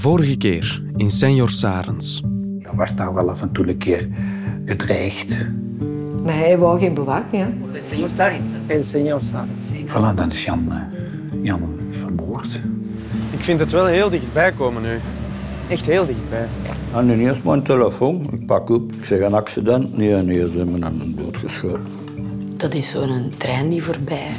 Vorige 0.00 0.36
keer 0.36 0.82
in 0.96 1.10
Senor 1.10 1.50
Sarens. 1.50 2.20
Dan 2.62 2.76
werd 2.76 2.96
daar 2.96 3.14
wel 3.14 3.30
af 3.30 3.42
en 3.42 3.52
toe 3.52 3.68
een 3.68 3.78
keer 3.78 4.08
gedreigd. 4.64 5.46
Maar 6.24 6.34
hij 6.34 6.58
wou 6.58 6.78
geen 6.78 6.94
bewaking, 6.94 7.42
hè? 7.42 7.48
El 8.66 8.84
señor 8.84 9.20
Sáenz. 9.20 9.72
Voilà, 9.86 10.14
dan 10.14 10.30
is 10.30 10.44
Jan, 10.44 10.72
eh, 10.72 11.44
Jan 11.44 11.78
vermoord. 11.90 12.60
Ik 13.30 13.44
vind 13.44 13.60
het 13.60 13.72
wel 13.72 13.86
heel 13.86 14.10
dichtbij 14.10 14.52
komen 14.52 14.82
nu. 14.82 14.98
Echt 15.68 15.86
heel 15.86 16.06
dichtbij. 16.06 16.46
En 16.94 17.08
ineens 17.08 17.42
mijn 17.42 17.62
telefoon. 17.62 18.28
Ik 18.32 18.46
pak 18.46 18.70
op. 18.70 18.92
Ik 18.92 19.04
zeg 19.04 19.20
een 19.20 19.34
accident. 19.34 19.96
Nee, 19.96 20.14
nee, 20.14 20.50
ze 20.50 20.58
hebben 20.58 20.82
hem 20.82 21.14
doodgeschoten. 21.16 21.86
Dat 22.56 22.74
is 22.74 22.90
zo'n 22.90 23.32
trein 23.36 23.68
die 23.68 23.82
voorbij 23.82 24.30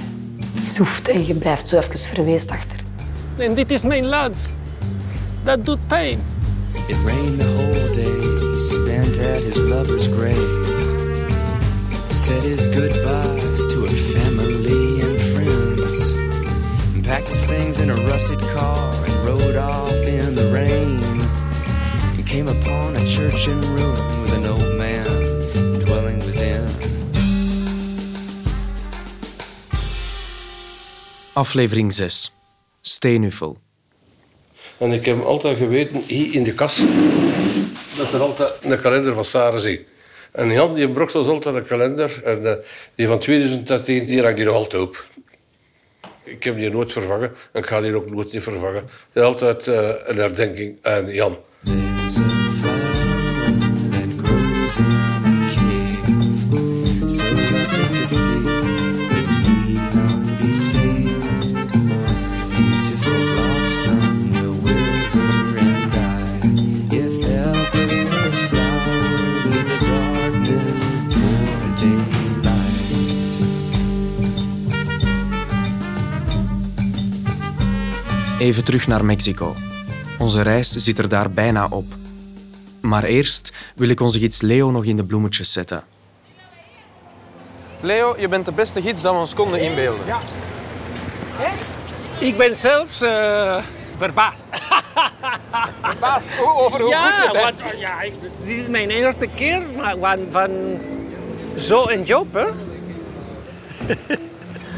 zoeft 0.68 1.08
en 1.08 1.26
je 1.26 1.34
blijft 1.34 1.68
zo 1.68 1.78
even 1.78 2.00
verweest 2.00 2.52
achter. 2.52 2.80
En 3.38 3.54
dit 3.56 3.72
is 3.72 3.84
mijn 3.84 4.06
land. 4.06 4.50
Dat 5.44 5.66
doet 5.66 5.88
pijn. 5.88 6.20
It 6.88 6.96
rained 7.06 7.40
the 7.40 7.48
whole 7.48 7.94
day, 7.94 8.58
spent 8.58 9.18
at 9.18 9.42
his 9.42 9.60
lover's 9.60 10.08
grave. 10.08 10.70
Said 12.12 12.44
his 12.44 12.68
goodbyes 12.68 13.66
to 13.68 13.82
her 13.82 13.96
family 14.14 15.02
and 15.02 15.20
friends. 15.34 16.12
And 16.94 17.04
packed 17.04 17.28
his 17.28 17.44
things 17.46 17.80
in 17.80 17.90
a 17.90 17.96
rusted 17.96 18.40
car 18.40 18.94
and 19.06 19.14
rode 19.26 19.56
off 19.56 19.92
in 19.92 20.36
the 20.36 20.52
rain. 20.52 21.02
And 22.18 22.28
came 22.28 22.48
upon 22.48 22.96
a 22.96 23.08
church 23.08 23.48
in 23.48 23.60
ruin 23.62 24.22
with 24.22 24.34
an 24.34 24.46
old 24.46 24.76
man 24.78 25.08
dwelling 25.80 26.20
within. 26.20 26.68
Aflevering 31.36 31.92
6. 31.92 32.30
Steenuffel. 32.84 33.58
En 34.82 34.92
ik 34.92 35.06
heb 35.06 35.24
altijd 35.24 35.58
geweten, 35.58 36.02
hier 36.08 36.34
in 36.34 36.44
de 36.44 36.54
kast, 36.54 36.84
dat 37.98 38.14
er 38.14 38.20
altijd 38.20 38.54
een 38.62 38.82
kalender 38.82 39.14
van 39.14 39.26
Sarah 39.26 39.60
zit. 39.60 39.82
En 40.32 40.52
Jan, 40.52 40.74
die 40.74 40.90
bracht 40.90 41.16
ons 41.16 41.28
altijd 41.28 41.56
een 41.56 41.66
kalender. 41.66 42.22
En 42.24 42.46
eh, 42.46 42.54
die 42.96 43.08
van 43.08 43.20
2013, 43.20 44.06
die 44.06 44.22
hangt 44.22 44.38
hier 44.38 44.46
nog 44.46 44.56
altijd 44.56 44.82
op. 44.82 45.06
Ik 46.24 46.44
heb 46.44 46.56
die 46.56 46.70
nooit 46.70 46.92
vervangen 46.92 47.32
en 47.52 47.60
ik 47.60 47.68
ga 47.68 47.82
die 47.82 47.96
ook 47.96 48.10
nooit 48.10 48.34
niet 48.34 48.44
vervangen. 48.44 48.84
Het 48.84 49.14
is 49.14 49.22
altijd 49.22 49.68
eh, 49.68 49.90
een 50.06 50.18
herdenking 50.18 50.78
aan 50.82 51.12
Jan. 51.12 51.38
Even 78.42 78.64
terug 78.64 78.88
naar 78.88 79.06
Mexico. 79.06 79.56
Onze 80.20 80.42
reis 80.42 80.70
zit 80.70 80.98
er 80.98 81.10
daar 81.10 81.32
bijna 81.32 81.68
op. 81.70 81.86
Maar 82.80 83.04
eerst 83.04 83.54
wil 83.76 83.90
ik 83.90 84.00
onze 84.00 84.20
gids 84.20 84.42
Leo 84.42 84.72
nog 84.72 84.86
in 84.86 84.96
de 84.96 85.04
bloemetjes 85.04 85.52
zetten. 85.52 85.84
Leo, 87.82 88.16
je 88.18 88.28
bent 88.28 88.46
de 88.46 88.52
beste 88.52 88.82
gids 88.82 89.02
dat 89.02 89.14
we 89.14 89.20
ons 89.20 89.34
konden 89.34 89.60
inbeelden. 89.62 90.06
Ik 92.20 92.38
ben 92.38 92.58
zelfs 92.58 93.02
eh, 93.02 93.64
verbaasd. 93.98 94.46
Verbaasd 95.82 96.28
over 96.58 96.82
hoe 96.82 96.90
ja, 96.90 97.12
goed 97.12 97.26
je 97.26 97.40
bent. 97.44 97.62
want 97.62 97.80
ja, 97.80 98.02
ik- 98.02 98.14
dit 98.44 98.58
is 98.58 98.68
mijn 98.68 98.90
eerste 98.90 99.28
keer 99.36 99.62
maar 99.78 99.96
van, 99.98 100.20
van 100.32 100.50
zo'n 101.56 102.04
job. 102.04 102.34
Hè? 102.34 102.46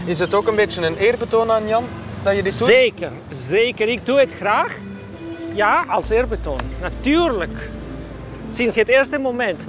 Is 0.06 0.20
het 0.20 0.34
ook 0.34 0.48
een 0.48 0.56
beetje 0.56 0.86
een 0.86 0.98
eerbetoon 0.98 1.52
aan 1.52 1.68
Jan 1.68 1.84
dat 2.24 2.36
je 2.36 2.44
dit 2.44 2.58
doet? 2.60 2.68
Zeker, 2.68 3.12
zeker. 3.30 3.88
Ik 3.88 4.06
doe 4.06 4.20
het 4.20 4.32
graag. 4.40 4.76
Ja, 5.54 5.86
als 5.88 6.10
eerbetoon. 6.10 6.60
Natuurlijk. 6.82 7.70
Sinds 8.50 8.76
het 8.76 8.88
eerste 8.88 9.18
moment. 9.18 9.62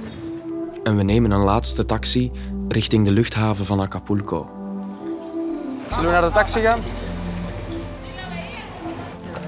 En 0.83 0.97
we 0.97 1.03
nemen 1.03 1.31
een 1.31 1.43
laatste 1.43 1.85
taxi 1.85 2.31
richting 2.67 3.05
de 3.05 3.11
luchthaven 3.11 3.65
van 3.65 3.79
Acapulco. 3.79 4.49
Zullen 5.89 6.05
we 6.05 6.11
naar 6.11 6.21
de 6.21 6.31
taxi 6.31 6.61
gaan? 6.61 6.79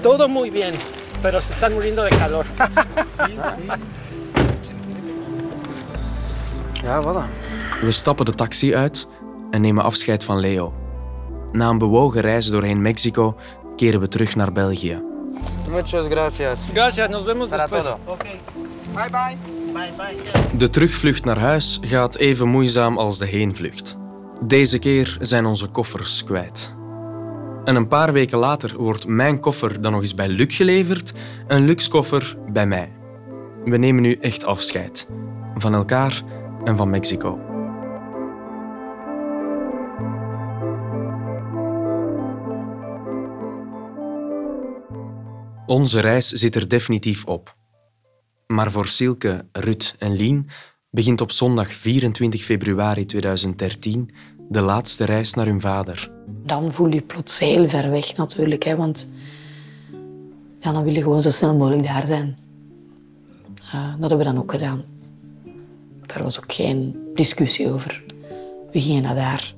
Todo 0.00 0.28
muy 0.28 0.50
bien. 0.50 0.74
Pero 1.20 1.40
se 1.40 1.52
están 1.52 1.72
muriendo 1.72 2.02
de 2.02 2.08
calor. 2.08 2.44
Ja, 6.82 7.02
voilà. 7.02 7.26
We 7.80 7.90
stappen 7.90 8.24
de 8.24 8.34
taxi 8.34 8.74
uit 8.74 9.08
en 9.50 9.60
nemen 9.60 9.84
afscheid 9.84 10.24
van 10.24 10.38
Leo. 10.38 10.87
Na 11.52 11.68
een 11.68 11.78
bewogen 11.78 12.20
reis 12.20 12.46
doorheen 12.50 12.82
Mexico 12.82 13.36
keren 13.76 14.00
we 14.00 14.08
terug 14.08 14.36
naar 14.36 14.52
België. 14.52 15.02
Muchas 15.70 16.06
gracias. 16.06 16.66
Gracias, 16.72 17.08
nos 17.08 17.24
vemos 17.24 17.48
después. 17.48 17.82
todo. 17.82 17.98
Bye 18.94 19.10
bye. 19.10 19.36
Bye 19.72 19.92
bye. 19.96 20.56
De 20.58 20.70
terugvlucht 20.70 21.24
naar 21.24 21.38
huis 21.38 21.78
gaat 21.82 22.16
even 22.16 22.48
moeizaam 22.48 22.98
als 22.98 23.18
de 23.18 23.26
heenvlucht. 23.26 23.98
Deze 24.42 24.78
keer 24.78 25.16
zijn 25.20 25.46
onze 25.46 25.68
koffers 25.68 26.24
kwijt. 26.24 26.76
En 27.64 27.76
een 27.76 27.88
paar 27.88 28.12
weken 28.12 28.38
later 28.38 28.76
wordt 28.76 29.06
mijn 29.06 29.40
koffer 29.40 29.80
dan 29.80 29.92
nog 29.92 30.00
eens 30.00 30.14
bij 30.14 30.28
Luc 30.28 30.56
geleverd, 30.56 31.12
een 31.46 31.64
Lux 31.64 31.88
koffer 31.88 32.36
bij 32.52 32.66
mij. 32.66 32.92
We 33.64 33.76
nemen 33.76 34.02
nu 34.02 34.12
echt 34.20 34.44
afscheid. 34.44 35.08
Van 35.54 35.74
elkaar 35.74 36.22
en 36.64 36.76
van 36.76 36.90
Mexico. 36.90 37.47
Onze 45.68 46.00
reis 46.00 46.28
zit 46.28 46.54
er 46.54 46.68
definitief 46.68 47.24
op. 47.24 47.56
Maar 48.46 48.70
voor 48.70 48.86
Silke, 48.86 49.44
Rut 49.52 49.94
en 49.98 50.16
Lien 50.16 50.48
begint 50.90 51.20
op 51.20 51.32
zondag 51.32 51.72
24 51.72 52.42
februari 52.42 53.06
2013 53.06 54.10
de 54.48 54.60
laatste 54.60 55.04
reis 55.04 55.34
naar 55.34 55.46
hun 55.46 55.60
vader. 55.60 56.10
Dan 56.44 56.72
voel 56.72 56.92
je 56.92 57.00
plots 57.00 57.38
heel 57.38 57.68
ver 57.68 57.90
weg 57.90 58.16
natuurlijk, 58.16 58.62
hè, 58.62 58.76
want 58.76 59.10
ja, 60.58 60.72
dan 60.72 60.84
wil 60.84 60.94
je 60.94 61.02
gewoon 61.02 61.22
zo 61.22 61.30
snel 61.30 61.54
mogelijk 61.54 61.84
daar 61.84 62.06
zijn. 62.06 62.38
Eh, 63.72 63.90
dat 63.90 64.08
hebben 64.10 64.18
we 64.18 64.24
dan 64.32 64.38
ook 64.38 64.50
gedaan. 64.50 64.84
Daar 66.06 66.22
was 66.22 66.38
ook 66.38 66.52
geen 66.52 66.96
discussie 67.14 67.72
over. 67.72 68.04
We 68.72 68.80
gingen 68.80 69.02
naar 69.02 69.14
daar. 69.14 69.54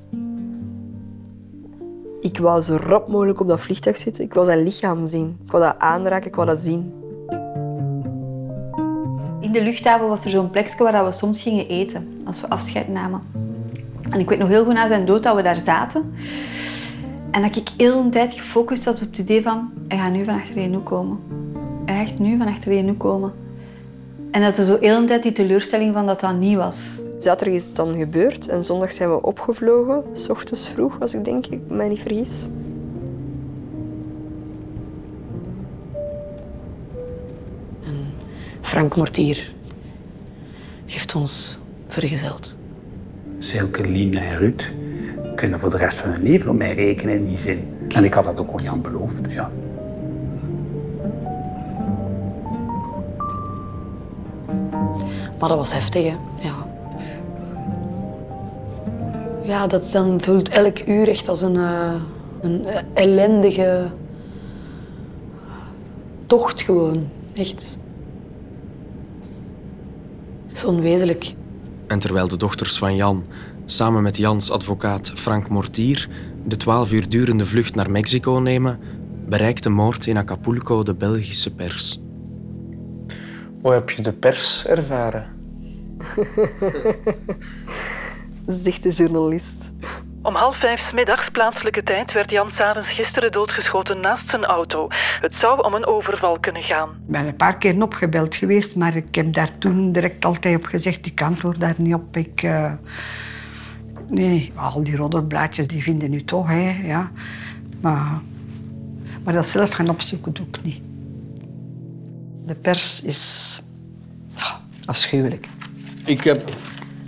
Ik 2.31 2.39
wou 2.39 2.61
zo 2.61 2.77
rap 2.77 3.09
mogelijk 3.09 3.41
op 3.41 3.49
dat 3.49 3.61
vliegtuig 3.61 3.97
zitten. 3.97 4.25
Ik 4.25 4.35
wou 4.35 4.47
zijn 4.47 4.63
lichaam 4.63 5.07
zien. 5.07 5.37
Ik 5.45 5.51
wou 5.51 5.65
dat 5.65 5.75
aanraken, 5.79 6.29
ik 6.29 6.35
wou 6.35 6.47
dat 6.47 6.59
zien. 6.59 6.93
In 9.41 9.53
de 9.53 9.63
luchthaven 9.63 10.09
was 10.09 10.25
er 10.25 10.31
zo'n 10.31 10.51
plekje 10.51 10.85
waar 10.85 11.05
we 11.05 11.13
soms 11.13 11.43
gingen 11.43 11.69
eten 11.69 12.19
als 12.25 12.41
we 12.41 12.49
afscheid 12.49 12.89
namen. 12.89 13.23
En 14.11 14.21
ik 14.21 14.29
weet 14.29 14.39
nog 14.39 14.49
heel 14.49 14.65
goed 14.65 14.73
na 14.73 14.87
zijn 14.87 15.07
dood 15.07 15.23
dat 15.23 15.37
we 15.37 15.43
daar 15.43 15.57
zaten. 15.57 16.15
En 17.31 17.43
dat 17.43 17.57
ik 17.57 17.69
heel 17.77 17.99
een 17.99 18.11
tijd 18.11 18.33
gefocust 18.33 18.85
was 18.85 19.03
op 19.03 19.09
het 19.09 19.19
idee 19.19 19.43
van... 19.43 19.71
Hij 19.89 19.99
gaat 19.99 20.13
nu 20.13 20.25
van 20.25 20.35
achter 20.35 20.61
je 20.61 20.69
nu 20.69 20.79
komen. 20.79 21.19
Hij 21.85 22.07
gaat 22.07 22.19
nu 22.19 22.39
van 22.39 22.47
achter 22.47 22.73
je 22.73 22.83
nu 22.83 22.93
komen. 22.93 23.33
En 24.31 24.41
dat 24.41 24.59
er 24.59 24.65
zo 24.65 24.77
heel 24.81 24.97
een 24.97 25.07
tijd 25.07 25.23
die 25.23 25.33
teleurstelling 25.33 25.93
van 25.93 26.07
dat 26.07 26.21
dat 26.21 26.39
niet 26.39 26.57
was. 26.57 27.01
Zaterdag 27.19 27.55
is 27.55 27.67
het 27.67 27.77
dan 27.77 27.95
gebeurd 27.97 28.49
en 28.49 28.65
zondag 28.65 28.93
zijn 28.93 29.11
we 29.11 29.23
opgevlogen. 29.23 30.05
S 30.13 30.29
ochtends 30.29 30.69
vroeg 30.69 30.99
was 30.99 31.15
ik 31.15 31.25
denk 31.25 31.47
ik, 31.47 31.61
mij 31.69 31.89
niet 31.89 32.01
vergis. 32.01 32.49
Frank 38.61 38.97
Mortier 38.97 39.53
heeft 40.87 41.15
ons 41.15 41.59
vergezeld. 41.89 42.57
Silke, 43.39 43.89
Lien 43.89 44.15
en 44.15 44.37
Ruud 44.37 44.73
kunnen 45.35 45.61
voor 45.61 45.71
de 45.71 45.77
rest 45.77 45.97
van 45.99 46.11
hun 46.11 46.23
leven 46.23 46.51
op 46.51 46.57
mij 46.57 46.75
rekenen 46.75 47.15
in 47.15 47.23
die 47.23 47.39
zin. 47.39 47.69
En 47.89 48.05
ik 48.05 48.15
had 48.15 48.25
dat 48.25 48.39
ook 48.39 48.53
aan 48.53 48.65
Jan 48.65 48.81
beloofd. 48.81 49.21
Ja. 49.29 49.51
Maar 55.41 55.49
dat 55.49 55.59
was 55.59 55.73
heftig, 55.73 56.03
hè. 56.05 56.17
Ja. 56.41 56.67
Ja, 59.43 59.67
dat, 59.67 59.91
dan 59.91 60.21
voelt 60.21 60.49
elk 60.49 60.87
uur 60.87 61.09
echt 61.09 61.29
als 61.29 61.43
een, 61.43 61.57
eh, 61.57 61.95
een 62.41 62.67
ellendige 62.95 63.91
tocht 66.27 66.61
gewoon. 66.61 67.09
Echt. 67.35 67.79
Zo 70.53 70.69
onwezenlijk. 70.69 71.35
En 71.87 71.99
terwijl 71.99 72.29
de 72.29 72.37
dochters 72.37 72.79
van 72.79 72.97
Jan 72.97 73.25
samen 73.65 74.03
met 74.03 74.17
Jans 74.17 74.51
advocaat 74.51 75.13
Frank 75.15 75.49
Mortier 75.49 76.09
de 76.45 76.57
12 76.57 76.93
uur 76.93 77.09
durende 77.09 77.47
vlucht 77.47 77.75
naar 77.75 77.91
Mexico 77.91 78.33
nemen, 78.33 78.79
bereikt 79.27 79.63
de 79.63 79.69
moord 79.69 80.07
in 80.07 80.17
Acapulco 80.17 80.83
de 80.83 80.95
Belgische 80.95 81.55
pers. 81.55 82.01
Hoe 83.61 83.73
heb 83.73 83.91
je 83.91 84.03
de 84.03 84.13
pers 84.13 84.67
ervaren? 84.67 85.27
Zegt 88.47 88.83
de 88.83 88.91
journalist. 88.91 89.73
Om 90.23 90.35
half 90.35 90.57
vijf 90.57 90.81
's 90.81 90.93
middags 90.93 91.29
plaatselijke 91.29 91.83
tijd 91.83 92.13
werd 92.13 92.31
Jan 92.31 92.51
Sarens 92.51 92.93
gisteren 92.93 93.33
doodgeschoten 93.33 94.01
naast 94.01 94.29
zijn 94.29 94.45
auto. 94.45 94.87
Het 95.21 95.37
zou 95.37 95.63
om 95.63 95.75
een 95.75 95.87
overval 95.87 96.39
kunnen 96.39 96.63
gaan. 96.63 96.89
Ik 96.89 97.13
ben 97.13 97.27
een 97.27 97.37
paar 97.37 97.59
keer 97.59 97.83
opgebeld 97.83 98.35
geweest, 98.35 98.77
maar 98.77 98.97
ik 98.97 99.15
heb 99.15 99.33
daar 99.33 99.59
toen 99.59 99.93
direct 99.93 100.25
altijd 100.25 100.57
op 100.57 100.65
gezegd, 100.65 101.07
ik 101.07 101.23
antwoord 101.23 101.61
daar 101.61 101.75
niet 101.77 101.95
op. 101.95 102.17
Ik, 102.17 102.43
eh, 102.43 102.73
nee, 104.09 104.53
al 104.55 104.83
die 104.83 104.97
roddelblaadjes 104.97 105.67
die 105.67 105.83
vinden 105.83 106.11
nu 106.11 106.25
toch, 106.25 106.49
hè, 106.49 106.71
ja. 106.83 107.11
Maar, 107.81 108.21
maar 109.25 109.35
dat 109.35 109.47
zelf 109.47 109.71
gaan 109.71 109.89
opzoeken 109.89 110.33
doe 110.33 110.47
ik 110.47 110.63
niet. 110.63 110.90
De 112.51 112.57
pers 112.57 113.03
is 113.03 113.63
ja, 114.35 114.61
afschuwelijk. 114.85 115.47
Ik 116.05 116.25
heb 116.25 116.43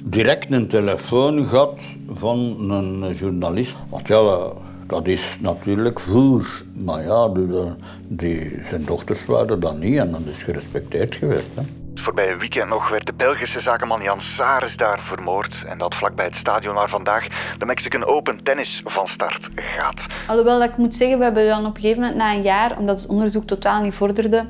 direct 0.04 0.50
een 0.50 0.68
telefoon 0.68 1.46
gehad 1.46 1.82
van 2.10 2.38
een 2.70 3.12
journalist. 3.12 3.76
Want 3.88 4.08
ja, 4.08 4.52
dat 4.86 5.06
is 5.06 5.36
natuurlijk 5.40 6.00
voer. 6.00 6.62
Maar 6.74 7.02
ja, 7.02 7.28
die, 7.28 7.74
die, 8.08 8.60
zijn 8.64 8.84
dochters 8.84 9.26
waren 9.26 9.60
dat 9.60 9.78
niet 9.78 9.98
en 9.98 10.12
dat 10.12 10.20
is 10.24 10.42
gerespecteerd 10.42 11.14
geweest. 11.14 11.50
Hè. 11.54 11.62
Voorbij 11.94 12.32
een 12.32 12.38
weekend 12.38 12.68
nog 12.68 12.88
werd 12.88 13.06
de 13.06 13.12
Belgische 13.12 13.60
zakenman 13.60 14.02
Jan 14.02 14.20
Sares 14.20 14.76
daar 14.76 15.00
vermoord. 15.00 15.64
En 15.66 15.78
dat 15.78 15.94
vlakbij 15.94 16.24
het 16.24 16.36
stadion 16.36 16.74
waar 16.74 16.88
vandaag 16.88 17.26
de 17.58 17.64
Mexican 17.64 18.04
Open 18.04 18.42
Tennis 18.42 18.82
van 18.84 19.06
start 19.06 19.48
gaat. 19.54 20.06
Alhoewel 20.26 20.58
dat 20.58 20.68
ik 20.68 20.76
moet 20.76 20.94
zeggen, 20.94 21.18
we 21.18 21.24
hebben 21.24 21.46
dan 21.46 21.66
op 21.66 21.74
een 21.74 21.80
gegeven 21.80 22.02
moment 22.02 22.18
na 22.18 22.34
een 22.34 22.42
jaar, 22.42 22.78
omdat 22.78 23.00
het 23.00 23.10
onderzoek 23.10 23.46
totaal 23.46 23.82
niet 23.82 23.94
vorderde, 23.94 24.46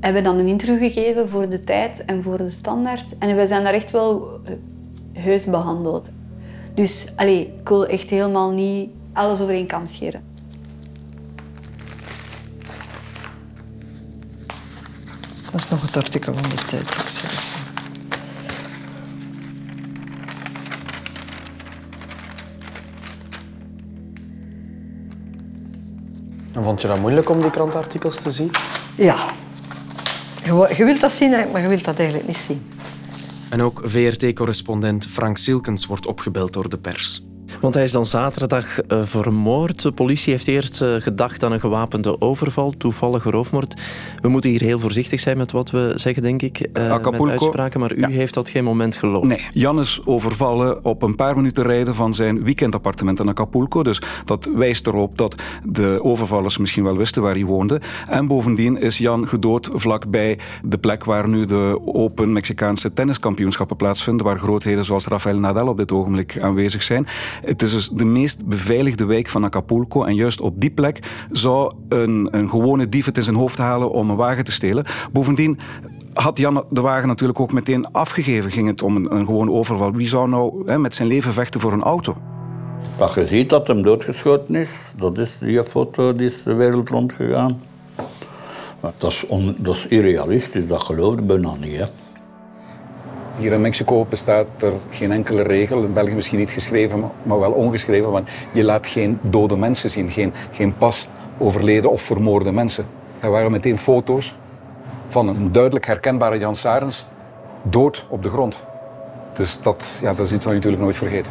hebben 0.00 0.24
dan 0.24 0.38
een 0.38 0.46
interview 0.46 0.78
gegeven 0.78 1.28
voor 1.28 1.48
de 1.48 1.64
tijd 1.64 2.04
en 2.04 2.22
voor 2.22 2.38
de 2.38 2.50
standaard. 2.50 3.18
En 3.18 3.36
we 3.36 3.46
zijn 3.46 3.64
daar 3.64 3.74
echt 3.74 3.90
wel 3.90 4.40
eh, 4.44 4.52
heus 5.12 5.44
behandeld. 5.44 6.08
Dus 6.74 7.12
allee, 7.16 7.54
ik 7.60 7.68
wil 7.68 7.86
echt 7.86 8.10
helemaal 8.10 8.50
niet 8.50 8.90
alles 9.12 9.40
over 9.40 9.54
één 9.54 9.66
kam 9.66 9.86
scheren. 9.86 10.22
Dat 15.52 15.60
is 15.60 15.68
nog 15.68 15.82
het 15.82 15.96
artikel 15.96 16.34
van 16.34 16.50
de 16.50 16.64
tijd. 16.68 17.08
En 26.54 26.62
vond 26.62 26.82
je 26.82 26.88
dat 26.88 27.00
moeilijk 27.00 27.28
om 27.28 27.40
die 27.40 27.50
krantartikels 27.50 28.22
te 28.22 28.30
zien? 28.30 28.50
Ja. 28.96 29.16
Je, 30.44 30.84
wilt 30.84 31.00
dat 31.00 31.12
zien, 31.12 31.30
maar 31.30 31.62
je 31.62 31.68
wilt 31.68 31.84
dat 31.84 31.98
eigenlijk 31.98 32.28
niet 32.28 32.36
zien. 32.36 32.66
En 33.48 33.62
ook 33.62 33.82
VRT-correspondent 33.84 35.06
Frank 35.06 35.36
Silkens 35.36 35.86
wordt 35.86 36.06
opgebeld 36.06 36.52
door 36.52 36.68
de 36.68 36.78
pers. 36.78 37.24
Want 37.60 37.74
hij 37.74 37.82
is 37.82 37.92
dan 37.92 38.06
zaterdag 38.06 38.80
eh, 38.80 39.00
vermoord. 39.04 39.82
De 39.82 39.92
politie 39.92 40.32
heeft 40.32 40.46
eerst 40.46 40.82
eh, 40.82 40.94
gedacht 40.94 41.44
aan 41.44 41.52
een 41.52 41.60
gewapende 41.60 42.20
overval, 42.20 42.70
toevallige 42.70 43.30
roofmoord. 43.30 43.80
We 44.20 44.28
moeten 44.28 44.50
hier 44.50 44.60
heel 44.60 44.78
voorzichtig 44.78 45.20
zijn 45.20 45.36
met 45.36 45.52
wat 45.52 45.70
we 45.70 45.92
zeggen, 45.94 46.22
denk 46.22 46.42
ik, 46.42 46.68
Acapulco. 46.72 47.24
met 47.24 47.30
uitspraken. 47.30 47.80
Maar 47.80 47.94
u 47.94 48.06
heeft 48.06 48.34
dat 48.34 48.48
geen 48.48 48.64
moment 48.64 48.96
geloofd. 48.96 49.26
Nee, 49.26 49.46
Jan 49.52 49.78
is 49.78 50.00
overvallen 50.04 50.84
op 50.84 51.02
een 51.02 51.14
paar 51.14 51.36
minuten 51.36 51.64
rijden 51.64 51.94
van 51.94 52.14
zijn 52.14 52.42
weekendappartement 52.42 53.20
in 53.20 53.28
Acapulco. 53.28 53.82
Dus 53.82 54.02
dat 54.24 54.48
wijst 54.54 54.86
erop 54.86 55.18
dat 55.18 55.42
de 55.64 55.98
overvallers 56.02 56.58
misschien 56.58 56.84
wel 56.84 56.96
wisten 56.96 57.22
waar 57.22 57.34
hij 57.34 57.44
woonde. 57.44 57.80
En 58.08 58.26
bovendien 58.26 58.80
is 58.80 58.98
Jan 58.98 59.28
gedood 59.28 59.70
vlakbij 59.72 60.38
de 60.62 60.78
plek 60.78 61.04
waar 61.04 61.28
nu 61.28 61.44
de 61.44 61.80
Open 61.84 62.32
Mexicaanse 62.32 62.92
tenniskampioenschappen 62.92 63.76
plaatsvinden, 63.76 64.26
waar 64.26 64.38
grootheden 64.38 64.84
zoals 64.84 65.06
Rafael 65.06 65.38
Nadal 65.38 65.68
op 65.68 65.76
dit 65.76 65.92
ogenblik 65.92 66.38
aanwezig 66.40 66.82
zijn. 66.82 67.06
Het 67.50 67.62
is 67.62 67.70
dus 67.70 67.88
de 67.88 68.04
meest 68.04 68.44
beveiligde 68.44 69.04
wijk 69.04 69.28
van 69.28 69.44
Acapulco. 69.44 70.04
En 70.04 70.14
juist 70.14 70.40
op 70.40 70.60
die 70.60 70.70
plek 70.70 70.98
zou 71.30 71.72
een, 71.88 72.28
een 72.30 72.50
gewone 72.50 72.88
dief 72.88 73.06
het 73.06 73.16
in 73.16 73.22
zijn 73.22 73.36
hoofd 73.36 73.58
halen 73.58 73.90
om 73.90 74.10
een 74.10 74.16
wagen 74.16 74.44
te 74.44 74.52
stelen. 74.52 74.84
Bovendien 75.12 75.58
had 76.14 76.38
Jan 76.38 76.64
de 76.70 76.80
wagen 76.80 77.08
natuurlijk 77.08 77.40
ook 77.40 77.52
meteen 77.52 77.92
afgegeven. 77.92 78.50
Ging 78.50 78.68
het 78.68 78.82
om 78.82 78.96
een, 78.96 79.14
een 79.14 79.26
gewone 79.26 79.50
overval. 79.50 79.92
Wie 79.92 80.08
zou 80.08 80.28
nou 80.28 80.62
hè, 80.66 80.78
met 80.78 80.94
zijn 80.94 81.08
leven 81.08 81.32
vechten 81.32 81.60
voor 81.60 81.72
een 81.72 81.82
auto? 81.82 82.16
Dat 82.98 83.14
je 83.14 83.26
ziet 83.26 83.50
dat 83.50 83.66
hem 83.66 83.82
doodgeschoten 83.82 84.54
is, 84.54 84.92
dat 84.96 85.18
is 85.18 85.38
die 85.38 85.64
foto 85.64 86.12
die 86.12 86.26
is 86.26 86.42
de 86.42 86.54
wereld 86.54 86.88
rondgegaan. 86.88 87.60
Maar 88.80 88.92
dat, 88.96 89.10
is 89.10 89.24
dat 89.58 89.76
is 89.76 89.86
irrealistisch, 89.86 90.68
dat 90.68 90.82
geloof 90.82 91.14
ik 91.14 91.26
bijna 91.26 91.54
niet. 91.60 91.90
Hier 93.40 93.52
in 93.52 93.60
Mexico 93.60 94.06
bestaat 94.08 94.48
er 94.62 94.72
geen 94.90 95.12
enkele 95.12 95.42
regel, 95.42 95.82
in 95.82 95.92
België 95.92 96.14
misschien 96.14 96.38
niet 96.38 96.50
geschreven, 96.50 97.10
maar- 97.22 97.38
wel 97.38 97.52
ongeschreven, 97.52 98.10
van 98.10 98.26
je 98.52 98.64
laat 98.64 98.86
geen 98.86 99.18
dode 99.22 99.56
mensen 99.56 99.90
zien, 99.90 100.10
geen, 100.10 100.32
geen 100.50 100.76
pas 100.76 101.08
overleden 101.38 101.90
of 101.90 102.02
vermoorde 102.02 102.52
mensen. 102.52 102.86
Er 103.20 103.30
waren 103.30 103.50
meteen 103.50 103.78
foto's 103.78 104.34
van 105.06 105.28
een 105.28 105.52
duidelijk 105.52 105.86
herkenbare 105.86 106.38
Jan 106.38 106.54
Sarens 106.54 107.06
dood 107.62 108.06
op 108.08 108.22
de 108.22 108.28
grond. 108.28 108.64
Dus 109.32 109.60
dat, 109.60 109.98
ja, 110.02 110.14
dat 110.14 110.26
is 110.26 110.32
iets 110.32 110.44
dat 110.44 110.52
je 110.52 110.58
natuurlijk 110.58 110.82
nooit 110.82 110.96
vergeet. 110.96 111.30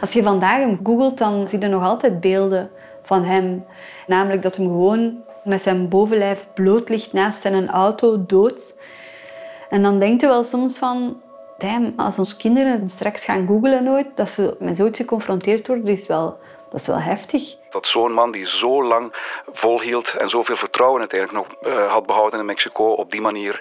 Als 0.00 0.12
je 0.12 0.22
vandaag 0.22 0.58
hem 0.58 0.80
googelt, 0.82 1.18
dan 1.18 1.48
zie 1.48 1.60
je 1.60 1.66
nog 1.66 1.82
altijd 1.82 2.20
beelden 2.20 2.70
van 3.02 3.24
hem. 3.24 3.64
Namelijk 4.06 4.42
dat 4.42 4.56
hem 4.56 4.66
gewoon 4.66 5.14
met 5.44 5.62
zijn 5.62 5.88
bovenlijf 5.88 6.46
bloot 6.54 6.88
ligt 6.88 7.12
naast 7.12 7.42
zijn 7.42 7.68
auto, 7.68 8.24
dood. 8.26 8.74
En 9.74 9.82
dan 9.82 9.98
denkt 9.98 10.20
je 10.20 10.26
wel 10.26 10.44
soms 10.44 10.78
van... 10.78 11.22
Damn, 11.58 11.92
als 11.96 12.18
onze 12.18 12.36
kinderen 12.36 12.88
straks 12.88 13.24
gaan 13.24 13.46
googlen 13.46 13.84
nooit, 13.84 14.16
dat 14.16 14.28
ze 14.28 14.56
met 14.58 14.76
zoiets 14.76 14.98
geconfronteerd 14.98 15.66
worden, 15.66 15.86
is 15.86 16.06
wel, 16.06 16.38
dat 16.70 16.80
is 16.80 16.86
wel 16.86 16.98
heftig. 16.98 17.56
Dat 17.70 17.86
zo'n 17.86 18.12
man 18.12 18.30
die 18.30 18.46
zo 18.48 18.84
lang 18.84 19.14
volhield 19.52 20.16
en 20.16 20.28
zoveel 20.28 20.56
vertrouwen 20.56 21.00
uiteindelijk 21.00 21.48
nog 21.48 21.72
eh, 21.72 21.92
had 21.92 22.06
behouden 22.06 22.40
in 22.40 22.46
Mexico, 22.46 22.84
op 22.84 23.10
die 23.10 23.20
manier 23.20 23.58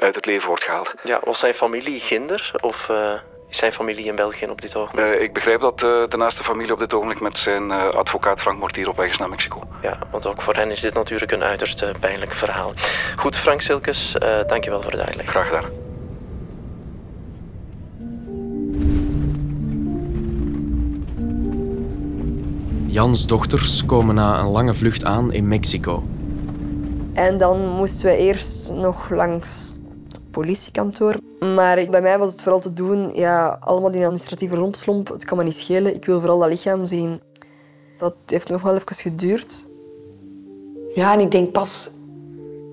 uit 0.00 0.14
het 0.14 0.26
leven 0.26 0.48
wordt 0.48 0.64
gehaald. 0.64 0.94
Ja, 1.04 1.20
was 1.24 1.38
zijn 1.38 1.54
familie 1.54 2.00
Ginder 2.00 2.52
of 2.60 2.88
eh, 2.88 3.14
is 3.52 3.58
zijn 3.58 3.72
familie 3.72 4.04
in 4.04 4.16
België 4.16 4.46
op 4.46 4.60
dit 4.60 4.76
ogenblik? 4.76 5.04
Eh, 5.04 5.22
ik 5.22 5.32
begrijp 5.32 5.60
dat 5.60 5.82
eh, 5.82 5.90
de 6.08 6.16
naaste 6.16 6.42
familie 6.42 6.72
op 6.72 6.78
dit 6.78 6.94
ogenblik 6.94 7.20
met 7.20 7.38
zijn 7.38 7.70
eh, 7.70 7.88
advocaat 7.88 8.40
Frank 8.40 8.58
Mortier 8.58 8.88
op 8.88 8.96
weg 8.96 9.10
is 9.10 9.18
naar 9.18 9.28
Mexico. 9.28 9.60
Ja, 9.82 9.98
want 10.10 10.26
ook 10.26 10.42
voor 10.42 10.54
hen 10.54 10.70
is 10.70 10.80
dit 10.80 10.94
natuurlijk 10.94 11.32
een 11.32 11.42
uiterst 11.42 11.84
pijnlijk 12.00 12.32
verhaal. 12.34 12.72
Goed, 13.16 13.36
Frank 13.36 13.60
Silkes, 13.60 14.18
eh 14.18 14.38
dankjewel 14.46 14.82
voor 14.82 14.90
de 14.90 15.04
uitleg. 15.04 15.28
Graag 15.28 15.46
gedaan. 15.46 15.64
Jans 22.86 23.26
dochters 23.26 23.86
komen 23.86 24.14
na 24.14 24.38
een 24.38 24.48
lange 24.50 24.74
vlucht 24.74 25.04
aan 25.04 25.32
in 25.32 25.48
Mexico. 25.48 26.02
En 27.12 27.38
dan 27.38 27.68
moesten 27.68 28.06
we 28.06 28.16
eerst 28.16 28.70
nog 28.70 29.10
langs 29.10 29.74
politiekantoor. 30.32 31.16
Maar 31.54 31.86
bij 31.90 32.02
mij 32.02 32.18
was 32.18 32.32
het 32.32 32.42
vooral 32.42 32.60
te 32.60 32.72
doen, 32.72 33.14
ja, 33.14 33.56
allemaal 33.60 33.90
die 33.90 34.02
administratieve 34.02 34.56
rompslomp, 34.56 35.08
het 35.08 35.24
kan 35.24 35.38
me 35.38 35.44
niet 35.44 35.56
schelen. 35.56 35.94
Ik 35.94 36.04
wil 36.04 36.20
vooral 36.20 36.38
dat 36.38 36.48
lichaam 36.48 36.84
zien. 36.84 37.20
Dat 37.98 38.14
heeft 38.26 38.48
nog 38.48 38.62
wel 38.62 38.74
even 38.74 38.94
geduurd. 38.94 39.66
Ja, 40.94 41.12
en 41.12 41.20
ik 41.20 41.30
denk 41.30 41.52
pas 41.52 41.90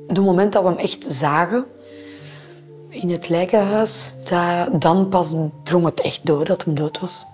op 0.09 0.15
het 0.15 0.25
moment 0.25 0.53
dat 0.53 0.63
we 0.63 0.69
hem 0.69 0.77
echt 0.77 1.05
zagen 1.07 1.65
in 2.89 3.09
het 3.09 3.29
lijkenhuis, 3.29 4.15
dat, 4.29 4.81
dan 4.81 5.09
pas 5.09 5.35
drong 5.63 5.85
het 5.85 6.01
echt 6.01 6.25
door 6.25 6.45
dat 6.45 6.63
hem 6.63 6.75
dood 6.75 6.99
was. 6.99 7.25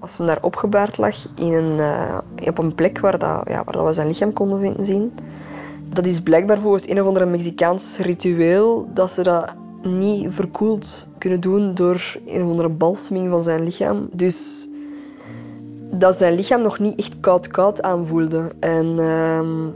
Als 0.00 0.16
hem 0.16 0.26
daar 0.26 0.42
opgebaard 0.42 0.96
lag 0.96 1.16
in 1.34 1.52
een, 1.52 1.78
eh, 1.78 2.18
op 2.48 2.58
een 2.58 2.74
plek 2.74 2.98
waar, 2.98 3.18
dat, 3.18 3.42
ja, 3.48 3.64
waar 3.64 3.74
dat 3.74 3.86
we 3.86 3.92
zijn 3.92 4.06
lichaam 4.06 4.32
konden 4.32 4.60
vinden 4.60 4.86
zien. 4.86 5.14
Dat 5.92 6.06
is 6.06 6.20
blijkbaar 6.20 6.60
volgens 6.60 6.88
een 6.88 7.00
of 7.00 7.06
andere 7.06 7.26
Mexicaans 7.26 7.98
ritueel 7.98 8.88
dat 8.94 9.10
ze 9.10 9.22
dat 9.22 9.54
niet 9.82 10.34
verkoeld 10.34 11.08
kunnen 11.18 11.40
doen 11.40 11.74
door 11.74 12.16
een 12.24 12.42
of 12.42 12.50
andere 12.50 12.68
balseming 12.68 13.30
van 13.30 13.42
zijn 13.42 13.64
lichaam. 13.64 14.08
Dus 14.12 14.68
dat 15.90 16.16
zijn 16.16 16.34
lichaam 16.34 16.62
nog 16.62 16.78
niet 16.78 16.98
echt 16.98 17.20
koud-koud 17.20 17.82
aanvoelde. 17.82 18.50
En 18.60 18.98
ehm, 18.98 19.66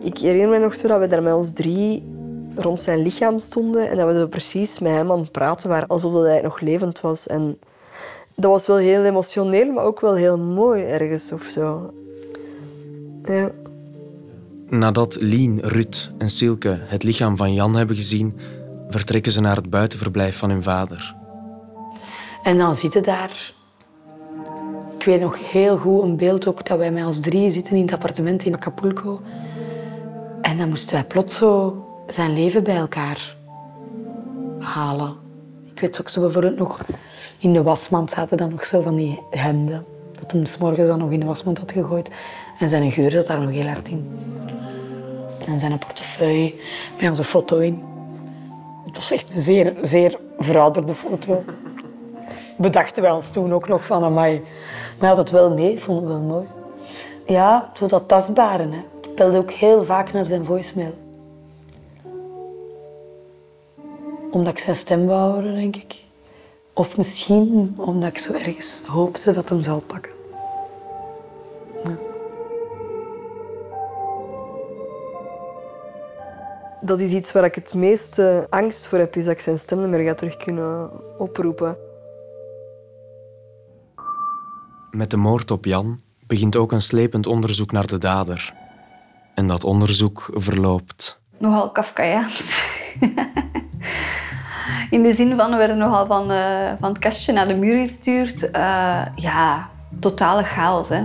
ik 0.00 0.18
herinner 0.18 0.48
me 0.48 0.58
nog 0.58 0.76
zo 0.76 0.88
dat 0.88 1.00
we 1.00 1.06
daar 1.06 1.22
met 1.22 1.34
ons 1.34 1.52
drie 1.52 2.02
rond 2.54 2.80
zijn 2.80 3.02
lichaam 3.02 3.38
stonden 3.38 3.90
en 3.90 3.96
dat 3.96 4.14
we 4.14 4.28
precies 4.28 4.78
met 4.78 4.92
hem 4.92 5.10
aan 5.10 5.20
het 5.20 5.32
praten 5.32 5.68
waren, 5.68 5.88
alsof 5.88 6.12
dat 6.12 6.24
hij 6.24 6.40
nog 6.40 6.60
levend 6.60 7.00
was. 7.00 7.26
En 7.26 7.58
dat 8.34 8.50
was 8.50 8.66
wel 8.66 8.76
heel 8.76 9.04
emotioneel, 9.04 9.72
maar 9.72 9.84
ook 9.84 10.00
wel 10.00 10.14
heel 10.14 10.38
mooi 10.38 10.82
ergens 10.82 11.32
of 11.32 11.42
zo. 11.42 11.90
Ja. 13.24 13.50
Nadat 14.78 15.16
Lien, 15.20 15.60
Ruud 15.60 16.10
en 16.18 16.30
Silke 16.30 16.78
het 16.80 17.02
lichaam 17.02 17.36
van 17.36 17.54
Jan 17.54 17.76
hebben 17.76 17.96
gezien, 17.96 18.38
vertrekken 18.88 19.32
ze 19.32 19.40
naar 19.40 19.56
het 19.56 19.70
buitenverblijf 19.70 20.36
van 20.36 20.50
hun 20.50 20.62
vader. 20.62 21.14
En 22.42 22.58
dan 22.58 22.76
zit 22.76 22.92
je 22.92 23.00
daar 23.00 23.54
ik 25.02 25.08
weet 25.08 25.20
nog 25.20 25.50
heel 25.50 25.78
goed 25.78 26.02
een 26.02 26.16
beeld 26.16 26.46
ook 26.46 26.66
dat 26.66 26.78
wij 26.78 26.92
met 26.92 27.04
ons 27.04 27.20
drieën 27.20 27.52
zitten 27.52 27.76
in 27.76 27.82
het 27.82 27.92
appartement 27.92 28.44
in 28.44 28.54
Acapulco. 28.54 29.20
En 30.42 30.58
dan 30.58 30.68
moesten 30.68 30.94
wij 30.94 31.04
plots 31.04 31.36
zo 31.36 31.84
zijn 32.06 32.32
leven 32.32 32.64
bij 32.64 32.76
elkaar 32.76 33.36
halen. 34.58 35.16
Ik 35.74 35.80
weet 35.80 36.00
ook 36.00 36.08
zo 36.08 36.20
bijvoorbeeld 36.20 36.56
nog, 36.58 36.80
in 37.38 37.52
de 37.52 37.62
wasmand 37.62 38.10
zaten 38.10 38.36
dan 38.36 38.50
nog 38.50 38.64
zo 38.64 38.82
van 38.82 38.96
die 38.96 39.20
hemden. 39.30 39.84
Dat 40.20 40.32
hem 40.32 40.46
's 40.46 40.58
morgens 40.58 40.88
dan 40.88 40.98
nog 40.98 41.10
in 41.10 41.20
de 41.20 41.26
wasmand 41.26 41.58
had 41.58 41.72
gegooid. 41.72 42.10
En 42.58 42.68
zijn 42.68 42.92
geur 42.92 43.10
zat 43.10 43.26
daar 43.26 43.40
nog 43.40 43.50
heel 43.50 43.66
hard 43.66 43.88
in. 43.88 44.06
En 45.52 45.58
zijn 45.58 45.78
portefeuille 45.78 46.54
met 47.00 47.08
onze 47.08 47.24
foto 47.24 47.58
in. 47.58 47.82
Het 48.84 48.96
was 48.96 49.10
echt 49.10 49.34
een 49.34 49.40
zeer, 49.40 49.74
zeer 49.82 50.18
verouderde 50.38 50.94
foto. 50.94 51.44
Bedachten 52.56 53.02
wij 53.02 53.12
ons 53.12 53.30
toen 53.30 53.52
ook 53.52 53.68
nog 53.68 53.84
van, 53.84 54.04
amai. 54.04 54.42
Maar 54.98 55.08
had 55.08 55.18
het 55.18 55.30
wel 55.30 55.54
mee, 55.54 55.80
vond 55.80 56.00
het 56.00 56.08
wel 56.08 56.20
mooi. 56.20 56.46
Ja, 57.26 57.70
zo 57.74 57.86
dat 57.86 58.08
tastbare. 58.08 58.62
Hè. 58.62 58.78
Ik 59.02 59.14
belde 59.14 59.38
ook 59.38 59.50
heel 59.50 59.84
vaak 59.84 60.12
naar 60.12 60.24
zijn 60.24 60.44
voicemail. 60.44 60.94
Omdat 64.30 64.52
ik 64.52 64.58
zijn 64.58 64.76
stem 64.76 65.06
wou 65.06 65.32
horen, 65.32 65.54
denk 65.54 65.76
ik. 65.76 65.96
Of 66.72 66.96
misschien 66.96 67.74
omdat 67.76 68.08
ik 68.08 68.18
zo 68.18 68.32
ergens 68.32 68.82
hoopte 68.86 69.32
dat 69.32 69.48
hem 69.48 69.62
zou 69.62 69.80
pakken. 69.80 70.11
Dat 76.84 77.00
is 77.00 77.12
iets 77.12 77.32
waar 77.32 77.44
ik 77.44 77.54
het 77.54 77.74
meeste 77.74 78.46
angst 78.50 78.86
voor 78.86 78.98
heb, 78.98 79.16
is 79.16 79.24
dat 79.24 79.34
ik 79.34 79.40
zijn 79.40 79.58
stem 79.58 79.80
niet 79.80 79.88
meer 79.88 80.00
ga 80.06 80.14
terug 80.14 80.36
kunnen 80.36 80.90
oproepen. 81.18 81.76
Met 84.90 85.10
de 85.10 85.16
moord 85.16 85.50
op 85.50 85.64
Jan 85.64 86.00
begint 86.26 86.56
ook 86.56 86.72
een 86.72 86.82
slepend 86.82 87.26
onderzoek 87.26 87.72
naar 87.72 87.86
de 87.86 87.98
dader. 87.98 88.52
En 89.34 89.46
dat 89.46 89.64
onderzoek 89.64 90.30
verloopt. 90.32 91.20
Nogal 91.38 91.70
Kafkaïaans. 91.70 92.64
In 94.90 95.02
de 95.02 95.14
zin 95.14 95.36
van, 95.36 95.50
we 95.50 95.56
werden 95.56 95.78
nogal 95.78 96.06
van, 96.06 96.30
eh, 96.30 96.72
van 96.80 96.88
het 96.88 96.98
kastje 96.98 97.32
naar 97.32 97.48
de 97.48 97.54
muur 97.54 97.76
gestuurd. 97.76 98.50
Eh, 98.50 99.02
ja, 99.14 99.70
totale 100.00 100.42
chaos. 100.42 100.88
Hè. 100.88 101.02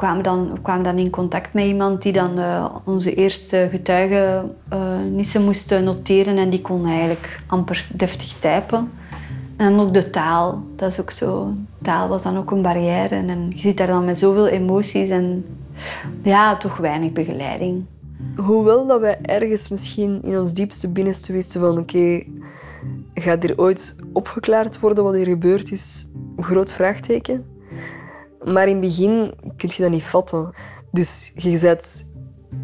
Kwamen 0.00 0.22
dan, 0.22 0.52
we 0.52 0.60
kwamen 0.60 0.84
dan 0.84 0.98
in 0.98 1.10
contact 1.10 1.52
met 1.52 1.64
iemand 1.64 2.02
die 2.02 2.12
dan 2.12 2.38
eh, 2.38 2.74
onze 2.84 3.14
eerste 3.14 3.68
getuigenissen 3.70 5.44
moest 5.44 5.80
noteren 5.80 6.38
en 6.38 6.50
die 6.50 6.60
kon 6.60 6.86
eigenlijk 6.86 7.42
amper 7.46 7.88
deftig 7.92 8.34
typen. 8.38 8.90
En 9.56 9.78
ook 9.78 9.94
de 9.94 10.10
taal, 10.10 10.62
dat 10.76 10.90
is 10.90 11.00
ook 11.00 11.10
zo. 11.10 11.52
Taal 11.82 12.08
was 12.08 12.22
dan 12.22 12.36
ook 12.36 12.50
een 12.50 12.62
barrière 12.62 13.14
en 13.14 13.50
je 13.50 13.58
zit 13.58 13.76
daar 13.76 13.86
dan 13.86 14.04
met 14.04 14.18
zoveel 14.18 14.46
emoties 14.46 15.08
en 15.08 15.44
ja, 16.22 16.56
toch 16.56 16.76
weinig 16.76 17.12
begeleiding. 17.12 17.84
Hoewel 18.36 18.86
dat 18.86 19.00
wij 19.00 19.18
ergens 19.22 19.68
misschien 19.68 20.22
in 20.22 20.38
ons 20.38 20.52
diepste 20.52 20.92
binnenste 20.92 21.32
wisten 21.32 21.60
van 21.60 21.78
oké, 21.78 22.22
gaat 23.14 23.42
hier 23.42 23.58
ooit 23.58 23.96
opgeklaard 24.12 24.80
worden 24.80 25.04
wat 25.04 25.14
hier 25.14 25.26
gebeurd 25.26 25.70
is? 25.70 26.10
Groot 26.36 26.72
vraagteken. 26.72 27.58
Maar 28.44 28.68
in 28.68 28.76
het 28.76 28.80
begin 28.80 29.34
kun 29.56 29.70
je 29.76 29.82
dat 29.82 29.90
niet 29.90 30.04
vatten. 30.04 30.54
Dus 30.90 31.32
je 31.34 31.58
bent 31.60 32.12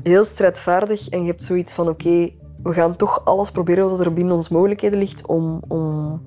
heel 0.02 0.25
strijdvaardig 0.25 1.09
en 1.09 1.21
je 1.21 1.26
hebt 1.26 1.42
zoiets 1.42 1.75
van 1.75 1.88
oké, 1.88 2.30
we 2.62 2.73
gaan 2.73 2.97
toch 2.97 3.25
alles 3.25 3.50
proberen 3.50 3.90
wat 3.90 4.00
er 4.00 4.12
binnen 4.12 4.35
onze 4.35 4.52
mogelijkheden 4.52 4.99
ligt 4.99 5.26
om, 5.26 5.62
om 5.68 6.23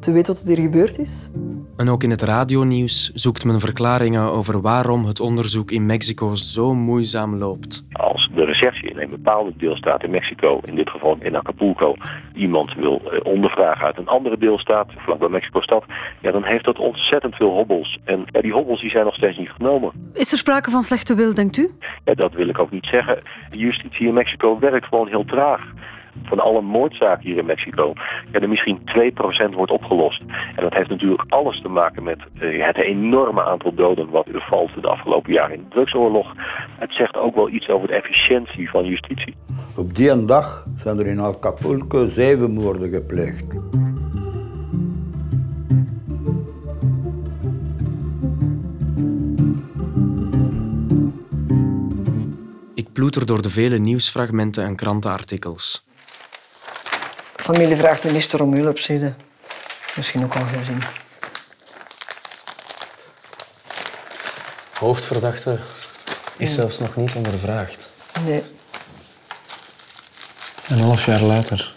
te 0.00 0.12
weten 0.12 0.34
wat 0.34 0.48
er 0.48 0.62
gebeurd 0.62 0.98
is. 0.98 1.30
En 1.76 1.88
ook 1.88 2.02
in 2.02 2.10
het 2.10 2.22
radionieuws 2.22 3.10
zoekt 3.14 3.44
men 3.44 3.60
verklaringen 3.60 4.30
over 4.30 4.60
waarom 4.60 5.04
het 5.04 5.20
onderzoek 5.20 5.70
in 5.70 5.86
Mexico 5.86 6.34
zo 6.34 6.74
moeizaam 6.74 7.36
loopt. 7.36 7.84
Als 7.92 8.21
de 8.34 8.44
recherche 8.44 8.86
in 8.86 8.98
een 8.98 9.10
bepaalde 9.10 9.52
deelstaat 9.56 10.02
in 10.02 10.10
Mexico, 10.10 10.60
in 10.64 10.74
dit 10.74 10.90
geval 10.90 11.16
in 11.20 11.36
Acapulco, 11.36 11.94
iemand 12.34 12.74
wil 12.74 13.02
eh, 13.04 13.18
ondervragen 13.22 13.86
uit 13.86 13.98
een 13.98 14.08
andere 14.08 14.38
deelstaat, 14.38 14.88
vlakbij 14.96 15.28
Mexico-stad, 15.28 15.84
ja, 16.20 16.30
dan 16.30 16.44
heeft 16.44 16.64
dat 16.64 16.78
ontzettend 16.78 17.34
veel 17.34 17.50
hobbels. 17.50 17.98
En 18.04 18.24
ja, 18.26 18.40
die 18.40 18.52
hobbels 18.52 18.80
die 18.80 18.90
zijn 18.90 19.04
nog 19.04 19.14
steeds 19.14 19.38
niet 19.38 19.50
genomen. 19.50 19.92
Is 20.14 20.32
er 20.32 20.38
sprake 20.38 20.70
van 20.70 20.82
slechte 20.82 21.14
wil, 21.14 21.34
denkt 21.34 21.56
u? 21.56 21.70
Ja, 22.04 22.14
dat 22.14 22.32
wil 22.32 22.48
ik 22.48 22.58
ook 22.58 22.70
niet 22.70 22.86
zeggen. 22.86 23.22
De 23.50 23.56
justitie 23.56 24.06
in 24.06 24.14
Mexico 24.14 24.58
werkt 24.58 24.86
gewoon 24.86 25.08
heel 25.08 25.24
traag. 25.24 25.60
Van 26.24 26.40
alle 26.40 26.60
moordzaken 26.60 27.24
hier 27.24 27.36
in 27.36 27.46
Mexico, 27.46 27.92
ja, 28.32 28.40
er 28.40 28.48
misschien 28.48 28.80
2% 29.50 29.54
wordt 29.54 29.72
opgelost. 29.72 30.22
En 30.56 30.62
dat 30.62 30.74
heeft 30.74 30.88
natuurlijk 30.88 31.24
alles 31.28 31.60
te 31.60 31.68
maken 31.68 32.02
met 32.02 32.18
eh, 32.38 32.66
het 32.66 32.76
enorme 32.76 33.44
aantal 33.44 33.74
doden 33.74 34.10
wat 34.10 34.26
er 34.26 34.44
valt 34.48 34.70
de 34.80 34.88
afgelopen 34.88 35.32
jaren 35.32 35.56
in 35.56 35.62
de 35.62 35.74
drugsoorlog. 35.74 36.32
Het 36.78 36.92
zegt 36.92 37.16
ook 37.16 37.34
wel 37.34 37.48
iets 37.48 37.68
over 37.68 37.88
de 37.88 37.94
efficiëntie 37.94 38.70
van 38.70 38.84
justitie. 38.84 39.34
Op 39.76 39.94
die 39.94 40.24
dag 40.24 40.66
zijn 40.76 40.98
er 40.98 41.06
in 41.06 41.20
Acapulco 41.20 42.06
zeven 42.06 42.52
moorden 42.52 42.88
gepleegd. 42.88 43.44
Ik 52.74 52.92
ploeter 52.92 53.26
door 53.26 53.42
de 53.42 53.50
vele 53.50 53.78
nieuwsfragmenten 53.78 54.64
en 54.64 54.76
krantenartikels. 54.76 55.86
Familie 57.42 57.76
vraagt 57.76 58.04
minister 58.04 58.42
om 58.42 58.54
hulp, 58.54 58.78
zie 58.78 58.98
je. 58.98 59.12
Misschien 59.96 60.24
ook 60.24 60.34
al 60.34 60.44
gezien. 60.44 60.82
Hoofdverdachte 64.78 65.58
is 66.36 66.54
zelfs 66.54 66.78
nog 66.78 66.96
niet 66.96 67.14
ondervraagd. 67.14 67.90
Nee. 68.24 68.42
Een 70.68 70.80
half 70.80 71.06
jaar 71.06 71.20
later. 71.20 71.72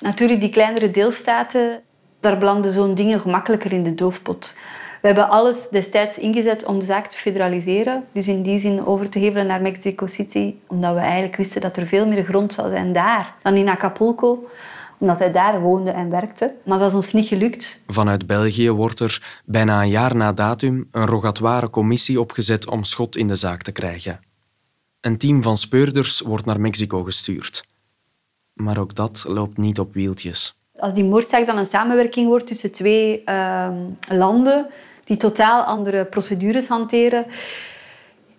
Natuurlijk, 0.00 0.40
die 0.40 0.50
kleinere 0.50 0.90
deelstaten, 0.90 1.82
daar 2.20 2.38
belanden 2.38 2.72
zo'n 2.72 2.94
dingen 2.94 3.20
gemakkelijker 3.20 3.72
in 3.72 3.82
de 3.82 3.94
doofpot. 3.94 4.54
We 5.00 5.06
hebben 5.06 5.28
alles 5.28 5.68
destijds 5.70 6.18
ingezet 6.18 6.64
om 6.64 6.78
de 6.78 6.84
zaak 6.84 7.06
te 7.06 7.16
federaliseren. 7.16 8.04
Dus 8.12 8.28
in 8.28 8.42
die 8.42 8.58
zin 8.58 8.86
over 8.86 9.10
te 9.10 9.18
hevelen 9.18 9.46
naar 9.46 9.62
Mexico 9.62 10.06
City. 10.06 10.54
Omdat 10.66 10.94
we 10.94 11.00
eigenlijk 11.00 11.36
wisten 11.36 11.60
dat 11.60 11.76
er 11.76 11.86
veel 11.86 12.06
meer 12.06 12.24
grond 12.24 12.52
zou 12.52 12.68
zijn 12.68 12.92
daar 12.92 13.34
dan 13.42 13.54
in 13.54 13.68
Acapulco. 13.68 14.48
Omdat 14.98 15.18
hij 15.18 15.32
daar 15.32 15.60
woonde 15.60 15.90
en 15.90 16.10
werkte. 16.10 16.54
Maar 16.64 16.78
dat 16.78 16.88
is 16.88 16.94
ons 16.94 17.12
niet 17.12 17.26
gelukt. 17.26 17.82
Vanuit 17.86 18.26
België 18.26 18.70
wordt 18.70 19.00
er, 19.00 19.40
bijna 19.44 19.82
een 19.82 19.88
jaar 19.88 20.16
na 20.16 20.32
datum, 20.32 20.88
een 20.90 21.06
rogatoire 21.06 21.70
commissie 21.70 22.20
opgezet 22.20 22.70
om 22.70 22.84
schot 22.84 23.16
in 23.16 23.26
de 23.26 23.34
zaak 23.34 23.62
te 23.62 23.72
krijgen. 23.72 24.20
Een 25.00 25.18
team 25.18 25.42
van 25.42 25.58
speurders 25.58 26.20
wordt 26.20 26.44
naar 26.44 26.60
Mexico 26.60 27.02
gestuurd. 27.02 27.64
Maar 28.52 28.78
ook 28.78 28.94
dat 28.94 29.24
loopt 29.28 29.58
niet 29.58 29.78
op 29.78 29.94
wieltjes. 29.94 30.54
Als 30.76 30.94
die 30.94 31.04
moordzaak 31.04 31.46
dan 31.46 31.58
een 31.58 31.66
samenwerking 31.66 32.26
wordt 32.26 32.46
tussen 32.46 32.72
twee 32.72 33.24
ehm, 33.24 33.76
landen 34.08 34.66
die 35.10 35.18
totaal 35.18 35.62
andere 35.62 36.04
procedures 36.04 36.68
hanteren. 36.68 37.26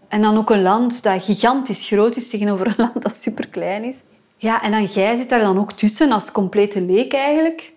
En 0.07 0.21
dan 0.21 0.37
ook 0.37 0.49
een 0.49 0.61
land 0.61 1.03
dat 1.03 1.23
gigantisch 1.23 1.87
groot 1.87 2.15
is 2.15 2.29
tegenover 2.29 2.67
een 2.67 2.73
land 2.93 3.01
dat 3.01 3.13
superklein 3.13 3.83
is. 3.83 3.95
Ja, 4.37 4.63
en 4.63 4.71
dan 4.71 4.85
jij 4.85 5.17
zit 5.17 5.29
daar 5.29 5.39
dan 5.39 5.57
ook 5.57 5.71
tussen 5.71 6.11
als 6.11 6.31
complete 6.31 6.81
leek 6.81 7.13
eigenlijk. 7.13 7.73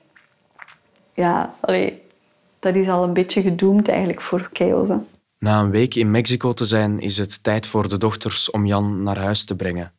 Ja, 1.14 1.54
allee, 1.60 2.02
dat 2.58 2.74
is 2.74 2.88
al 2.88 3.04
een 3.04 3.12
beetje 3.12 3.42
gedoemd 3.42 3.88
eigenlijk 3.88 4.20
voor 4.20 4.50
chaos. 4.52 4.88
hè. 4.88 4.96
Na 5.38 5.60
een 5.60 5.70
week 5.70 5.94
in 5.94 6.10
Mexico 6.10 6.52
te 6.52 6.64
zijn, 6.64 7.00
is 7.00 7.18
het 7.18 7.42
tijd 7.42 7.66
voor 7.66 7.88
de 7.88 7.98
dochters 7.98 8.50
om 8.50 8.66
Jan 8.66 9.02
naar 9.02 9.18
huis 9.18 9.44
te 9.44 9.56
brengen. 9.56 9.92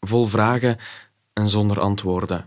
Vol 0.00 0.26
vragen 0.26 0.76
en 1.32 1.48
zonder 1.48 1.80
antwoorden. 1.80 2.46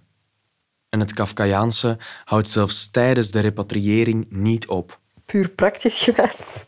En 0.89 0.99
het 0.99 1.13
Kafkaiaanse 1.13 1.97
houdt 2.23 2.47
zelfs 2.47 2.91
tijdens 2.91 3.31
de 3.31 3.39
repatriëring 3.39 4.25
niet 4.29 4.67
op. 4.67 4.99
Puur 5.31 5.49
praktisch 5.49 6.03
gewijs. 6.03 6.65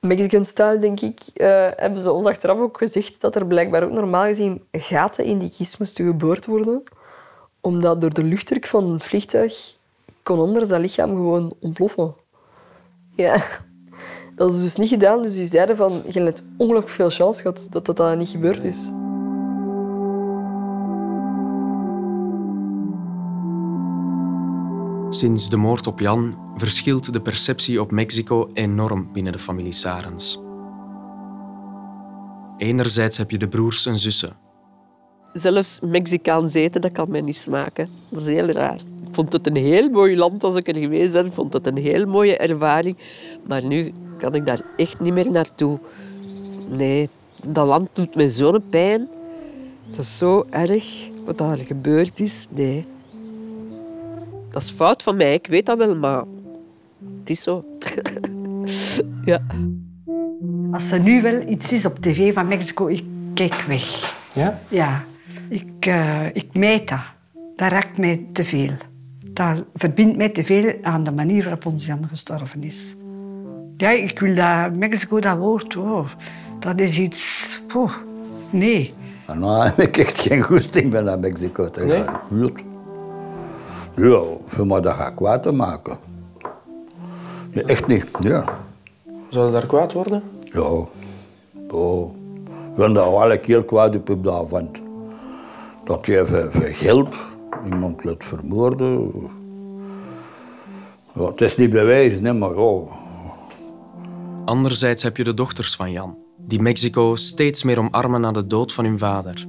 Mexican 0.00 0.44
style, 0.44 0.78
denk 0.78 1.00
ik, 1.00 1.20
eh, 1.34 1.68
hebben 1.76 2.00
ze 2.00 2.12
ons 2.12 2.26
achteraf 2.26 2.58
ook 2.58 2.78
gezegd 2.78 3.20
dat 3.20 3.36
er 3.36 3.46
blijkbaar 3.46 3.82
ook 3.82 3.90
normaal 3.90 4.24
gezien 4.24 4.62
gaten 4.72 5.24
in 5.24 5.38
die 5.38 5.50
kist 5.56 5.78
moesten 5.78 6.06
geboord 6.06 6.46
worden. 6.46 6.82
Omdat 7.60 8.00
door 8.00 8.14
de 8.14 8.24
luchtdruk 8.24 8.66
van 8.66 8.92
het 8.92 9.04
vliegtuig 9.04 9.76
kon 10.22 10.38
anders 10.38 10.68
dat 10.68 10.80
lichaam 10.80 11.10
gewoon 11.10 11.54
ontploffen. 11.60 12.14
Ja, 13.14 13.44
dat 14.36 14.54
is 14.54 14.62
dus 14.62 14.76
niet 14.76 14.88
gedaan. 14.88 15.22
Dus 15.22 15.34
die 15.34 15.46
zeiden 15.46 15.76
van, 15.76 16.02
je 16.08 16.20
hebt 16.20 16.42
ongelooflijk 16.56 16.94
veel 16.94 17.10
chance 17.10 17.40
gehad 17.40 17.66
dat 17.70 17.86
dat, 17.86 17.96
dat 17.96 18.18
niet 18.18 18.28
gebeurd 18.28 18.64
is. 18.64 18.90
Sinds 25.18 25.48
de 25.48 25.56
moord 25.56 25.86
op 25.86 26.00
Jan 26.00 26.41
verschilt 26.56 27.12
de 27.12 27.20
perceptie 27.20 27.80
op 27.80 27.90
Mexico 27.90 28.50
enorm 28.54 29.08
binnen 29.12 29.32
de 29.32 29.38
familie 29.38 29.72
Sarens. 29.72 30.40
Enerzijds 32.56 33.16
heb 33.16 33.30
je 33.30 33.38
de 33.38 33.48
broers 33.48 33.86
en 33.86 33.98
zussen. 33.98 34.36
Zelfs 35.32 35.78
Mexicaans 35.80 36.54
eten, 36.54 36.80
dat 36.80 36.92
kan 36.92 37.10
mij 37.10 37.20
niet 37.20 37.36
smaken. 37.36 37.88
Dat 38.08 38.22
is 38.22 38.26
heel 38.26 38.46
raar. 38.46 38.80
vond 39.10 39.32
het 39.32 39.46
een 39.46 39.56
heel 39.56 39.88
mooi 39.88 40.16
land 40.16 40.44
als 40.44 40.54
ik 40.54 40.68
er 40.68 40.76
geweest 40.76 41.12
ben. 41.12 41.26
Ik 41.26 41.32
vond 41.32 41.52
het 41.52 41.66
een 41.66 41.76
heel 41.76 42.06
mooie 42.06 42.36
ervaring. 42.36 42.96
Maar 43.46 43.64
nu 43.64 43.94
kan 44.18 44.34
ik 44.34 44.46
daar 44.46 44.60
echt 44.76 45.00
niet 45.00 45.12
meer 45.12 45.30
naartoe. 45.30 45.78
Nee, 46.68 47.08
dat 47.46 47.66
land 47.66 47.88
doet 47.92 48.14
me 48.14 48.30
zo'n 48.30 48.62
pijn. 48.70 49.08
Dat 49.90 49.98
is 49.98 50.18
zo 50.18 50.44
erg 50.50 51.08
wat 51.24 51.38
daar 51.38 51.58
gebeurd 51.58 52.20
is. 52.20 52.46
Nee. 52.50 52.84
Dat 54.50 54.62
is 54.62 54.70
fout 54.70 55.02
van 55.02 55.16
mij, 55.16 55.34
ik 55.34 55.46
weet 55.46 55.66
dat 55.66 55.78
wel, 55.78 55.94
maar 55.94 56.24
het 57.20 57.30
is 57.30 57.42
zo. 57.42 57.64
ja. 59.24 59.40
Als 60.72 60.90
er 60.90 61.00
nu 61.00 61.22
wel 61.22 61.48
iets 61.48 61.72
is 61.72 61.86
op 61.86 61.98
tv 61.98 62.34
van 62.34 62.48
Mexico, 62.48 62.86
ik 62.86 63.04
kijk 63.34 63.54
weg. 63.54 64.14
Ja? 64.34 64.60
Ja. 64.68 65.04
Ik, 65.48 65.86
eh, 65.86 66.26
ik 66.32 66.54
meet 66.54 66.88
dat. 66.88 67.00
Dat 67.56 67.70
raakt 67.70 67.98
mij 67.98 68.26
te 68.32 68.44
veel. 68.44 68.70
Dat 69.24 69.64
verbindt 69.74 70.16
mij 70.16 70.28
te 70.28 70.44
veel 70.44 70.74
aan 70.82 71.02
de 71.02 71.12
manier 71.12 71.42
waarop 71.42 71.66
ons 71.66 71.86
Jan 71.86 72.08
gestorven 72.08 72.62
is. 72.64 72.96
Ja, 73.76 73.90
ik 73.90 74.18
wil 74.18 74.34
dat 74.34 74.74
Mexico, 74.74 75.20
dat 75.20 75.38
woord, 75.38 75.76
oh, 75.76 76.08
dat 76.58 76.80
is 76.80 76.98
iets... 76.98 77.60
nee. 78.50 78.94
En 79.26 79.38
nou 79.38 79.64
heb 79.66 79.78
ik 79.78 79.96
echt 79.96 80.18
geen 80.18 80.42
goesting 80.42 80.92
meer 80.92 81.02
naar 81.02 81.18
Mexico 81.18 81.70
te 81.70 81.88
gaan. 81.88 82.20
Buurt. 82.28 82.62
Ja, 83.96 84.22
voor 84.44 84.66
mij 84.66 84.80
dat 84.80 84.94
gaat 84.94 85.14
kwaad 85.14 85.42
te 85.42 85.52
maken. 85.52 85.98
Echt 87.52 87.86
niet, 87.86 88.06
ja. 88.20 88.44
Zou 89.28 89.46
je 89.46 89.52
daar 89.52 89.66
kwaad 89.66 89.92
worden? 89.92 90.22
Ja. 90.40 90.86
Oh. 91.70 92.14
Ik 92.70 92.74
ben 92.78 92.92
daar 92.92 93.04
alle 93.04 93.36
keer 93.36 93.64
kwaad 93.64 93.96
op 93.96 94.10
op 94.10 94.24
dat 94.24 94.48
vent. 94.48 94.80
Dat 95.84 96.06
je 96.06 96.26
voor, 96.26 96.52
voor 96.52 96.62
geld 96.62 97.16
iemand 97.64 98.04
laat 98.04 98.24
vermoorden. 98.24 99.12
Ja, 101.14 101.24
het 101.24 101.40
is 101.40 101.56
niet 101.56 101.70
bewijzen, 101.70 102.24
hè, 102.24 102.32
maar 102.32 102.58
ja. 102.58 102.80
Anderzijds 104.44 105.02
heb 105.02 105.16
je 105.16 105.24
de 105.24 105.34
dochters 105.34 105.76
van 105.76 105.92
Jan, 105.92 106.16
die 106.36 106.60
Mexico 106.60 107.16
steeds 107.16 107.62
meer 107.62 107.78
omarmen 107.78 108.20
na 108.20 108.32
de 108.32 108.46
dood 108.46 108.72
van 108.72 108.84
hun 108.84 108.98
vader. 108.98 109.46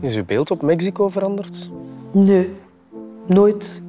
Is 0.00 0.16
uw 0.16 0.24
beeld 0.24 0.50
op 0.50 0.62
Mexico 0.62 1.08
veranderd? 1.08 1.70
Nee, 2.12 2.50
nooit. 3.26 3.82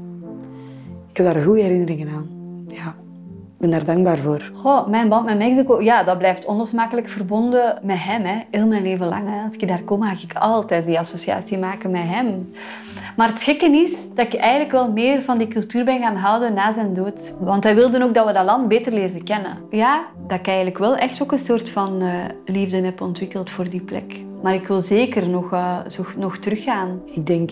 Ik 1.09 1.17
heb 1.17 1.33
daar 1.33 1.43
goede 1.43 1.61
herinneringen 1.61 2.07
aan. 2.09 2.29
Ja, 2.67 2.95
ben 3.69 3.77
daar 3.77 3.95
dankbaar 3.95 4.17
voor. 4.17 4.51
Goh, 4.53 4.87
mijn 4.87 5.09
band 5.09 5.25
met 5.25 5.37
Mexico, 5.37 5.81
ja, 5.81 6.03
dat 6.03 6.17
blijft 6.17 6.45
onlosmakelijk 6.45 7.09
verbonden 7.09 7.79
met 7.83 7.97
hem. 7.99 8.25
Hè. 8.25 8.39
Heel 8.51 8.67
mijn 8.67 8.81
leven 8.81 9.07
lang. 9.07 9.29
Hè. 9.29 9.45
Als 9.47 9.55
ik 9.57 9.67
daar 9.67 9.81
kom, 9.81 10.01
ga 10.01 10.11
ik 10.11 10.33
altijd 10.33 10.85
die 10.85 10.99
associatie 10.99 11.57
maken 11.57 11.91
met 11.91 12.01
hem. 12.05 12.51
Maar 13.15 13.27
het 13.27 13.43
gekke 13.43 13.65
is 13.65 14.13
dat 14.15 14.25
ik 14.25 14.39
eigenlijk 14.39 14.71
wel 14.71 14.91
meer 14.91 15.21
van 15.21 15.37
die 15.37 15.47
cultuur 15.47 15.85
ben 15.85 15.99
gaan 15.99 16.15
houden 16.15 16.53
na 16.53 16.73
zijn 16.73 16.93
dood. 16.93 17.33
Want 17.39 17.63
hij 17.63 17.75
wilde 17.75 18.03
ook 18.03 18.13
dat 18.13 18.25
we 18.25 18.33
dat 18.33 18.45
land 18.45 18.67
beter 18.67 18.93
leerden 18.93 19.23
kennen. 19.23 19.57
Ja, 19.69 20.05
dat 20.27 20.39
ik 20.39 20.47
eigenlijk 20.47 20.77
wel 20.77 20.95
echt 20.95 21.21
ook 21.21 21.31
een 21.31 21.37
soort 21.37 21.69
van 21.69 22.01
eh, 22.01 22.13
liefde 22.45 22.81
heb 22.81 23.01
ontwikkeld 23.01 23.49
voor 23.49 23.69
die 23.69 23.81
plek. 23.81 24.23
Maar 24.41 24.53
ik 24.53 24.67
wil 24.67 24.81
zeker 24.81 25.29
nog, 25.29 25.51
eh, 25.51 25.79
zo, 25.87 26.05
nog 26.17 26.37
teruggaan. 26.37 27.01
Ik 27.05 27.27
denk, 27.27 27.51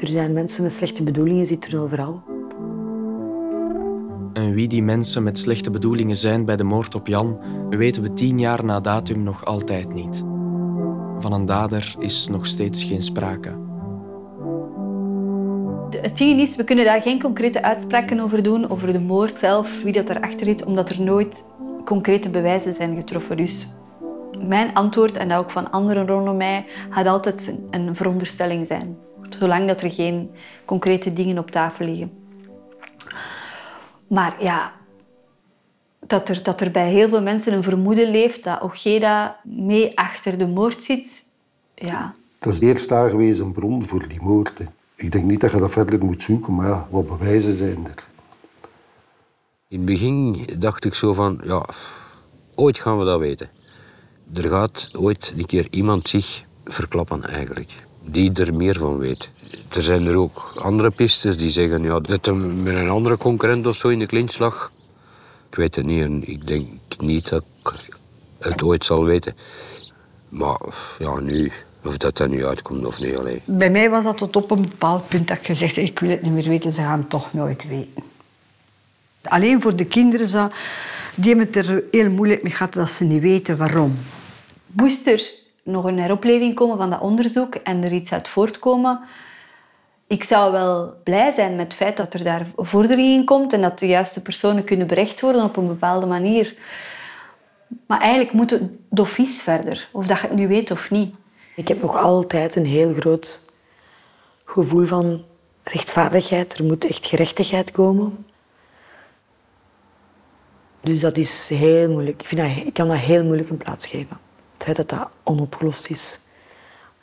er 0.00 0.08
zijn 0.08 0.32
mensen 0.32 0.62
met 0.62 0.72
slechte 0.72 1.02
bedoelingen 1.02 1.46
zitten 1.46 1.78
overal. 1.78 2.33
En 4.34 4.54
wie 4.54 4.68
die 4.68 4.82
mensen 4.82 5.22
met 5.22 5.38
slechte 5.38 5.70
bedoelingen 5.70 6.16
zijn 6.16 6.44
bij 6.44 6.56
de 6.56 6.64
moord 6.64 6.94
op 6.94 7.06
Jan, 7.06 7.38
weten 7.70 8.02
we 8.02 8.14
tien 8.14 8.38
jaar 8.38 8.64
na 8.64 8.80
datum 8.80 9.22
nog 9.22 9.44
altijd 9.44 9.94
niet. 9.94 10.24
Van 11.18 11.32
een 11.32 11.44
dader 11.44 11.94
is 11.98 12.28
nog 12.28 12.46
steeds 12.46 12.84
geen 12.84 13.02
sprake. 13.02 13.62
Het 16.00 16.16
ding 16.16 16.40
is, 16.40 16.56
we 16.56 16.64
kunnen 16.64 16.84
daar 16.84 17.02
geen 17.02 17.20
concrete 17.20 17.62
uitspraken 17.62 18.20
over 18.20 18.42
doen, 18.42 18.70
over 18.70 18.92
de 18.92 19.00
moord 19.00 19.38
zelf, 19.38 19.82
wie 19.82 19.92
dat 19.92 20.08
erachter 20.08 20.46
zit, 20.46 20.64
omdat 20.64 20.90
er 20.90 21.02
nooit 21.02 21.44
concrete 21.84 22.30
bewijzen 22.30 22.74
zijn 22.74 22.96
getroffen. 22.96 23.36
Dus 23.36 23.68
mijn 24.46 24.74
antwoord, 24.74 25.16
en 25.16 25.28
dat 25.28 25.38
ook 25.38 25.50
van 25.50 25.70
anderen 25.70 26.06
rondom 26.06 26.36
mij, 26.36 26.66
gaat 26.90 27.06
altijd 27.06 27.60
een 27.70 27.94
veronderstelling 27.94 28.66
zijn. 28.66 28.96
Zolang 29.38 29.68
dat 29.68 29.80
er 29.80 29.90
geen 29.90 30.30
concrete 30.64 31.12
dingen 31.12 31.38
op 31.38 31.50
tafel 31.50 31.84
liggen. 31.84 32.23
Maar 34.14 34.42
ja, 34.42 34.72
dat 36.06 36.28
er, 36.28 36.42
dat 36.42 36.60
er 36.60 36.70
bij 36.70 36.90
heel 36.90 37.08
veel 37.08 37.22
mensen 37.22 37.52
een 37.52 37.62
vermoeden 37.62 38.10
leeft 38.10 38.44
dat 38.44 38.60
Ojeda 38.62 39.40
mee 39.42 39.98
achter 39.98 40.38
de 40.38 40.46
moord 40.46 40.82
zit, 40.82 41.24
ja, 41.74 42.14
Dat 42.38 42.52
is 42.54 42.60
eerst 42.60 42.88
daar 42.88 43.10
geweest 43.10 43.40
een 43.40 43.52
bron 43.52 43.84
voor 43.84 44.08
die 44.08 44.22
moord. 44.22 44.58
hè. 44.58 44.64
Ik 44.94 45.12
denk 45.12 45.24
niet 45.24 45.40
dat 45.40 45.50
je 45.50 45.58
dat 45.58 45.70
verder 45.70 46.04
moet 46.04 46.22
zoeken, 46.22 46.54
maar 46.54 46.68
ja, 46.68 46.86
wat 46.90 47.08
bewijzen 47.08 47.54
zijn 47.54 47.86
er? 47.86 48.04
In 49.68 49.76
het 49.76 49.86
begin 49.86 50.46
dacht 50.58 50.84
ik 50.84 50.94
zo 50.94 51.12
van, 51.12 51.40
ja, 51.44 51.66
ooit 52.54 52.78
gaan 52.78 52.98
we 52.98 53.04
dat 53.04 53.18
weten. 53.18 53.48
Er 54.34 54.48
gaat 54.48 54.90
ooit 54.92 55.34
een 55.36 55.46
keer 55.46 55.66
iemand 55.70 56.08
zich 56.08 56.44
verklappen 56.64 57.24
eigenlijk, 57.28 57.72
die 58.04 58.32
er 58.32 58.54
meer 58.54 58.76
van 58.76 58.98
weet. 58.98 59.30
Er 59.68 59.82
zijn 59.82 60.06
er 60.06 60.16
ook 60.16 60.52
andere 60.62 60.90
pistes 60.90 61.36
die 61.36 61.50
zeggen 61.50 61.82
ja, 61.82 62.00
dat 62.00 62.26
hij 62.26 62.34
met 62.34 62.74
een 62.74 62.88
andere 62.88 63.16
concurrent 63.16 63.66
of 63.66 63.76
zo 63.76 63.88
in 63.88 63.98
de 63.98 64.06
clinch 64.06 64.38
lag. 64.38 64.72
Ik 65.50 65.56
weet 65.56 65.74
het 65.74 65.86
niet 65.86 66.02
en 66.02 66.28
ik 66.28 66.46
denk 66.46 66.68
niet 66.98 67.28
dat 67.28 67.44
ik 67.62 67.96
het 68.38 68.62
ooit 68.62 68.84
zal 68.84 69.04
weten. 69.04 69.34
Maar 70.28 70.58
ja, 70.98 71.20
nu, 71.20 71.52
of 71.84 71.96
dat 71.96 72.18
er 72.18 72.28
nu 72.28 72.46
uitkomt 72.46 72.86
of 72.86 73.00
niet, 73.00 73.18
alleen. 73.18 73.40
Bij 73.44 73.70
mij 73.70 73.90
was 73.90 74.04
dat 74.04 74.18
tot 74.18 74.36
op 74.36 74.50
een 74.50 74.62
bepaald 74.62 75.08
punt 75.08 75.28
dat 75.28 75.36
ik 75.36 75.46
gezegd 75.46 75.76
heb, 75.76 75.84
ik 75.84 75.98
wil 75.98 76.10
het 76.10 76.22
niet 76.22 76.32
meer 76.32 76.48
weten, 76.48 76.72
ze 76.72 76.80
gaan 76.80 76.98
het 76.98 77.10
toch 77.10 77.32
nooit 77.32 77.68
weten. 77.68 78.02
Alleen 79.22 79.62
voor 79.62 79.76
de 79.76 79.84
kinderen, 79.84 80.26
zo, 80.26 80.48
die 81.14 81.34
hebben 81.34 81.46
het 81.46 81.56
er 81.56 81.82
heel 81.90 82.10
moeilijk 82.10 82.42
mee 82.42 82.52
gehad 82.52 82.72
dat 82.72 82.90
ze 82.90 83.04
niet 83.04 83.22
weten 83.22 83.56
waarom. 83.56 83.98
moest 84.66 85.06
er 85.06 85.30
nog 85.64 85.84
een 85.84 85.98
heropleving 85.98 86.54
komen 86.54 86.76
van 86.76 86.90
dat 86.90 87.00
onderzoek 87.00 87.54
en 87.54 87.84
er 87.84 87.92
iets 87.92 88.12
uit 88.12 88.28
voortkomen, 88.28 89.00
ik 90.06 90.24
zou 90.24 90.52
wel 90.52 90.94
blij 91.04 91.30
zijn 91.30 91.56
met 91.56 91.64
het 91.64 91.74
feit 91.74 91.96
dat 91.96 92.14
er 92.14 92.24
daar 92.24 92.46
vordering 92.56 93.18
in 93.18 93.24
komt 93.24 93.52
en 93.52 93.62
dat 93.62 93.78
de 93.78 93.86
juiste 93.86 94.22
personen 94.22 94.64
kunnen 94.64 94.86
berecht 94.86 95.20
worden 95.20 95.44
op 95.44 95.56
een 95.56 95.66
bepaalde 95.66 96.06
manier. 96.06 96.56
Maar 97.86 98.00
eigenlijk 98.00 98.32
moet 98.32 98.50
het 98.50 98.62
d'office 98.90 99.42
verder, 99.42 99.88
of 99.92 100.06
dat 100.06 100.20
je 100.20 100.26
het 100.26 100.36
nu 100.36 100.48
weet 100.48 100.70
of 100.70 100.90
niet. 100.90 101.16
Ik 101.56 101.68
heb 101.68 101.82
nog 101.82 101.96
altijd 101.96 102.56
een 102.56 102.66
heel 102.66 102.94
groot 102.94 103.40
gevoel 104.44 104.86
van 104.86 105.24
rechtvaardigheid. 105.62 106.58
Er 106.58 106.64
moet 106.64 106.84
echt 106.84 107.06
gerechtigheid 107.06 107.70
komen. 107.70 108.26
Dus 110.80 111.00
dat 111.00 111.16
is 111.16 111.48
heel 111.48 111.90
moeilijk. 111.90 112.20
Ik, 112.20 112.26
vind 112.26 112.40
dat, 112.40 112.66
ik 112.66 112.74
kan 112.74 112.88
dat 112.88 112.98
heel 112.98 113.24
moeilijk 113.24 113.50
een 113.50 113.56
plaats 113.56 113.86
geven. 113.86 114.18
Het 114.54 114.62
feit 114.62 114.76
dat 114.76 114.88
dat 114.88 115.08
onopgelost 115.22 115.90
is. 115.90 116.20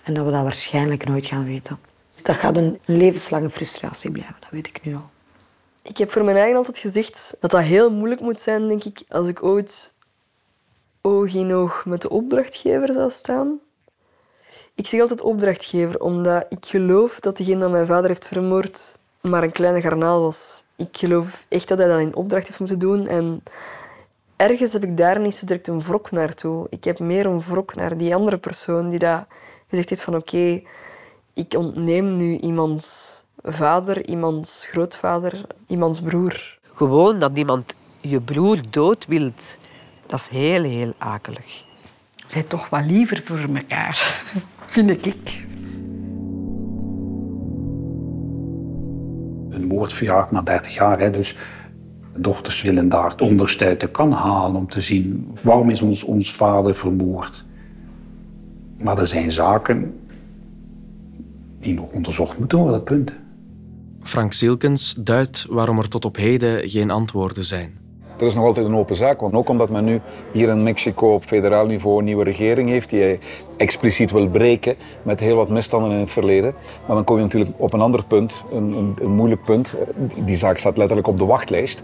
En 0.03 0.13
dat 0.13 0.25
we 0.25 0.31
dat 0.31 0.43
waarschijnlijk 0.43 1.05
nooit 1.05 1.25
gaan 1.25 1.45
weten. 1.45 1.79
Dat 2.23 2.35
gaat 2.35 2.57
een 2.57 2.79
levenslange 2.85 3.49
frustratie 3.49 4.11
blijven, 4.11 4.35
dat 4.39 4.49
weet 4.49 4.67
ik 4.67 4.83
nu 4.83 4.95
al. 4.95 5.09
Ik 5.81 5.97
heb 5.97 6.11
voor 6.11 6.23
mijn 6.23 6.37
eigen 6.37 6.57
altijd 6.57 6.77
gezegd 6.77 7.37
dat 7.39 7.51
dat 7.51 7.61
heel 7.61 7.91
moeilijk 7.91 8.21
moet 8.21 8.39
zijn, 8.39 8.67
denk 8.67 8.83
ik, 8.83 9.01
als 9.07 9.27
ik 9.27 9.43
ooit 9.43 9.93
oog 11.01 11.33
in 11.33 11.53
oog 11.53 11.85
met 11.85 12.01
de 12.01 12.09
opdrachtgever 12.09 12.93
zou 12.93 13.09
staan. 13.09 13.59
Ik 14.75 14.87
zeg 14.87 15.01
altijd 15.01 15.21
opdrachtgever, 15.21 15.99
omdat 15.99 16.45
ik 16.49 16.65
geloof 16.65 17.19
dat 17.19 17.37
degene 17.37 17.59
dat 17.59 17.71
mijn 17.71 17.85
vader 17.85 18.09
heeft 18.09 18.27
vermoord 18.27 18.99
maar 19.21 19.43
een 19.43 19.51
kleine 19.51 19.81
garnaal 19.81 20.21
was. 20.21 20.63
Ik 20.75 20.97
geloof 20.97 21.45
echt 21.47 21.67
dat 21.67 21.77
hij 21.77 21.87
dat 21.87 21.99
in 21.99 22.15
opdracht 22.15 22.47
heeft 22.47 22.59
moeten 22.59 22.79
doen. 22.79 23.07
En 23.07 23.43
ergens 24.41 24.73
heb 24.73 24.83
ik 24.83 24.97
daar 24.97 25.19
niet 25.19 25.35
zo 25.35 25.45
direct 25.45 25.67
een 25.67 25.81
wrok 25.81 26.11
naartoe. 26.11 26.67
Ik 26.69 26.83
heb 26.83 26.99
meer 26.99 27.25
een 27.25 27.41
wrok 27.41 27.75
naar 27.75 27.97
die 27.97 28.15
andere 28.15 28.37
persoon 28.37 28.89
die 28.89 28.99
dat 28.99 29.27
gezegd 29.67 29.89
heeft 29.89 30.01
van 30.01 30.15
oké, 30.15 30.61
ik 31.33 31.53
ontneem 31.57 32.17
nu 32.17 32.37
iemands 32.37 33.23
vader, 33.43 34.07
iemands 34.07 34.67
grootvader, 34.71 35.41
iemands 35.67 36.01
broer. 36.01 36.59
Gewoon 36.73 37.19
dat 37.19 37.37
iemand 37.37 37.75
je 37.99 38.21
broer 38.21 38.59
dood 38.69 39.05
wilt, 39.05 39.57
dat 40.05 40.19
is 40.19 40.27
heel, 40.27 40.63
heel 40.63 40.93
akelig. 40.97 41.63
Zijn 42.27 42.47
toch 42.47 42.69
wel 42.69 42.81
liever 42.81 43.21
voor 43.25 43.55
elkaar, 43.55 44.23
vind 44.65 45.05
ik. 45.05 45.45
Een 49.49 49.67
moord 49.67 49.93
verjaart 49.93 50.31
na 50.31 50.41
30 50.41 50.73
jaar. 50.73 50.99
Hè, 50.99 51.11
dus 51.11 51.35
dochters 52.15 52.61
willen 52.61 52.89
daar 52.89 53.09
het 53.09 53.21
onderste 53.21 53.65
uit 53.65 53.79
de 53.79 53.87
kan 53.89 54.11
halen 54.11 54.55
om 54.55 54.67
te 54.69 54.81
zien 54.81 55.31
waarom 55.41 55.69
is 55.69 55.81
ons, 55.81 56.03
ons 56.03 56.33
vader 56.33 56.75
vermoord. 56.75 57.45
Maar 58.77 58.97
er 58.97 59.07
zijn 59.07 59.31
zaken 59.31 59.93
die 61.59 61.73
nog 61.73 61.93
onderzocht 61.93 62.39
moeten 62.39 62.57
worden, 62.57 62.83
punt. 62.83 63.13
Frank 64.01 64.33
Silkens 64.33 64.93
duidt 64.93 65.45
waarom 65.49 65.77
er 65.77 65.89
tot 65.89 66.05
op 66.05 66.15
heden 66.15 66.69
geen 66.69 66.91
antwoorden 66.91 67.45
zijn. 67.45 67.80
Dat 68.21 68.29
is 68.29 68.35
nog 68.35 68.45
altijd 68.45 68.65
een 68.65 68.75
open 68.75 68.95
zaak. 68.95 69.19
Want 69.19 69.33
ook 69.33 69.49
omdat 69.49 69.69
men 69.69 69.83
nu 69.83 70.01
hier 70.31 70.49
in 70.49 70.63
Mexico 70.63 71.13
op 71.13 71.23
federaal 71.23 71.65
niveau 71.65 71.97
een 71.97 72.03
nieuwe 72.03 72.23
regering 72.23 72.69
heeft 72.69 72.89
die 72.89 73.01
hij 73.01 73.19
expliciet 73.57 74.11
wil 74.11 74.29
breken 74.29 74.75
met 75.03 75.19
heel 75.19 75.35
wat 75.35 75.49
misstanden 75.49 75.91
in 75.91 75.97
het 75.97 76.11
verleden. 76.11 76.53
Maar 76.85 76.95
dan 76.95 77.03
kom 77.03 77.15
je 77.15 77.21
natuurlijk 77.21 77.51
op 77.57 77.73
een 77.73 77.81
ander 77.81 78.03
punt, 78.05 78.43
een, 78.51 78.71
een, 78.73 78.95
een 78.99 79.11
moeilijk 79.11 79.43
punt. 79.43 79.75
Die 80.25 80.35
zaak 80.35 80.57
staat 80.57 80.77
letterlijk 80.77 81.07
op 81.07 81.17
de 81.17 81.25
wachtlijst. 81.25 81.83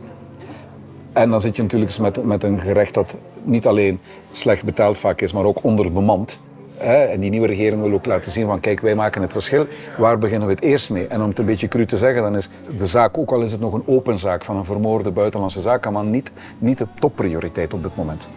En 1.13 1.30
dan 1.30 1.41
zit 1.41 1.56
je 1.56 1.62
natuurlijk 1.62 1.97
met, 1.97 2.23
met 2.23 2.43
een 2.43 2.60
gerecht 2.60 2.93
dat 2.93 3.15
niet 3.43 3.67
alleen 3.67 4.00
slecht 4.32 4.63
betaald 4.63 4.97
vaak 4.97 5.21
is, 5.21 5.34
maar 5.34 5.43
ook 5.43 5.63
onderbemand. 5.63 6.39
Hè? 6.78 7.04
En 7.04 7.20
die 7.20 7.30
nieuwe 7.30 7.48
regering 7.48 7.82
wil 7.82 7.94
ook 7.94 8.06
laten 8.06 8.32
zien 8.32 8.46
van 8.46 8.60
kijk, 8.60 8.80
wij 8.80 8.96
maken 8.96 9.22
het 9.22 9.32
verschil. 9.32 9.68
Waar 9.98 10.18
beginnen 10.18 10.48
we 10.48 10.54
het 10.54 10.63
eerst 10.63 10.90
mee? 10.90 11.08
En 11.08 11.22
om 11.22 11.30
het 11.30 11.40
een 11.40 11.46
beetje 11.46 11.68
cru 11.68 11.86
te 11.86 11.98
zeggen, 11.98 12.22
dan 12.22 12.36
is 12.36 12.50
de 12.78 12.86
zaak, 12.86 13.18
ook 13.18 13.32
al 13.32 13.42
is 13.42 13.52
het 13.52 13.62
nog 13.62 13.74
een 13.74 13.84
open 13.86 14.20
zaak 14.20 14.46
van 14.46 14.56
een 14.56 14.66
vermoorde 14.66 15.12
buitenlandse 15.12 15.62
zakenman, 15.62 16.10
niet, 16.10 16.32
niet 16.58 16.78
de 16.78 16.88
topprioriteit 17.00 17.74
op 17.74 17.84
dit 17.84 17.96
moment. 17.96 18.28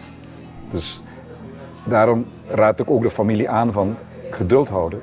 Dus 0.69 1.01
daarom 1.83 2.25
raad 2.47 2.79
ik 2.79 2.89
ook 2.89 3.01
de 3.01 3.09
familie 3.09 3.49
aan 3.49 3.71
van 3.73 3.95
geduld 4.29 4.69
houden. 4.69 5.01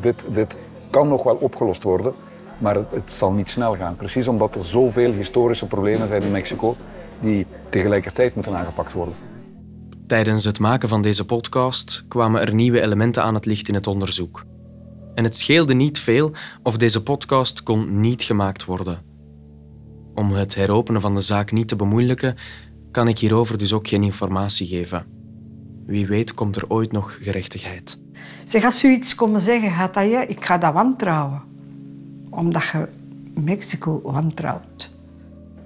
Dit, 0.00 0.26
dit 0.28 0.56
kan 0.90 1.08
nog 1.08 1.22
wel 1.22 1.36
opgelost 1.36 1.82
worden, 1.82 2.12
maar 2.58 2.74
het, 2.74 2.86
het 2.90 3.12
zal 3.12 3.32
niet 3.32 3.50
snel 3.50 3.76
gaan. 3.76 3.96
Precies 3.96 4.28
omdat 4.28 4.54
er 4.54 4.64
zoveel 4.64 5.12
historische 5.12 5.66
problemen 5.66 6.08
zijn 6.08 6.22
in 6.22 6.30
Mexico 6.30 6.76
die 7.20 7.46
tegelijkertijd 7.68 8.34
moeten 8.34 8.54
aangepakt 8.54 8.92
worden. 8.92 9.29
Tijdens 10.10 10.44
het 10.44 10.58
maken 10.58 10.88
van 10.88 11.02
deze 11.02 11.26
podcast 11.26 12.04
kwamen 12.08 12.40
er 12.40 12.54
nieuwe 12.54 12.80
elementen 12.80 13.22
aan 13.22 13.34
het 13.34 13.46
licht 13.46 13.68
in 13.68 13.74
het 13.74 13.86
onderzoek. 13.86 14.44
En 15.14 15.24
het 15.24 15.36
scheelde 15.36 15.74
niet 15.74 15.98
veel 15.98 16.32
of 16.62 16.76
deze 16.76 17.02
podcast 17.02 17.62
kon 17.62 18.00
niet 18.00 18.22
gemaakt 18.22 18.64
worden. 18.64 19.02
Om 20.14 20.32
het 20.32 20.54
heropenen 20.54 21.00
van 21.00 21.14
de 21.14 21.20
zaak 21.20 21.52
niet 21.52 21.68
te 21.68 21.76
bemoeilijken, 21.76 22.36
kan 22.90 23.08
ik 23.08 23.18
hierover 23.18 23.58
dus 23.58 23.72
ook 23.72 23.88
geen 23.88 24.02
informatie 24.02 24.66
geven. 24.66 25.06
Wie 25.86 26.06
weet 26.06 26.34
komt 26.34 26.56
er 26.56 26.64
ooit 26.68 26.92
nog 26.92 27.18
gerechtigheid. 27.22 27.98
Zeg, 28.44 28.64
als 28.64 28.84
u 28.84 28.90
iets 28.90 29.14
komen 29.14 29.40
zeggen, 29.40 29.70
gaat 29.70 29.94
dat 29.94 30.04
je, 30.04 30.24
ik 30.26 30.44
ga 30.44 30.58
dat 30.58 30.72
wantrouwen. 30.72 31.42
Omdat 32.30 32.62
je 32.72 32.88
Mexico 33.34 34.00
wantrouwt. 34.02 34.90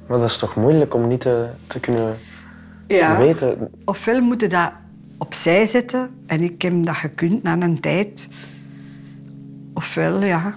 Maar 0.07 0.19
dat 0.19 0.29
is 0.29 0.37
toch 0.37 0.57
moeilijk 0.57 0.95
om 0.95 1.09
niet 1.09 1.21
te, 1.21 1.49
te 1.67 1.81
kunnen 1.81 2.17
Ja. 2.89 3.17
weten. 3.17 3.71
Ofwel 3.85 4.21
moet 4.21 4.41
je 4.41 4.49
dat 4.49 4.73
opzij 5.19 5.67
zetten 5.67 6.11
en 6.27 6.41
ik 6.41 6.63
heb 6.63 6.85
dat 6.85 6.95
gekund 6.95 7.43
na 7.43 7.61
een 7.61 7.81
tijd. 7.81 8.29
Ofwel, 9.75 10.25
ja, 10.25 10.55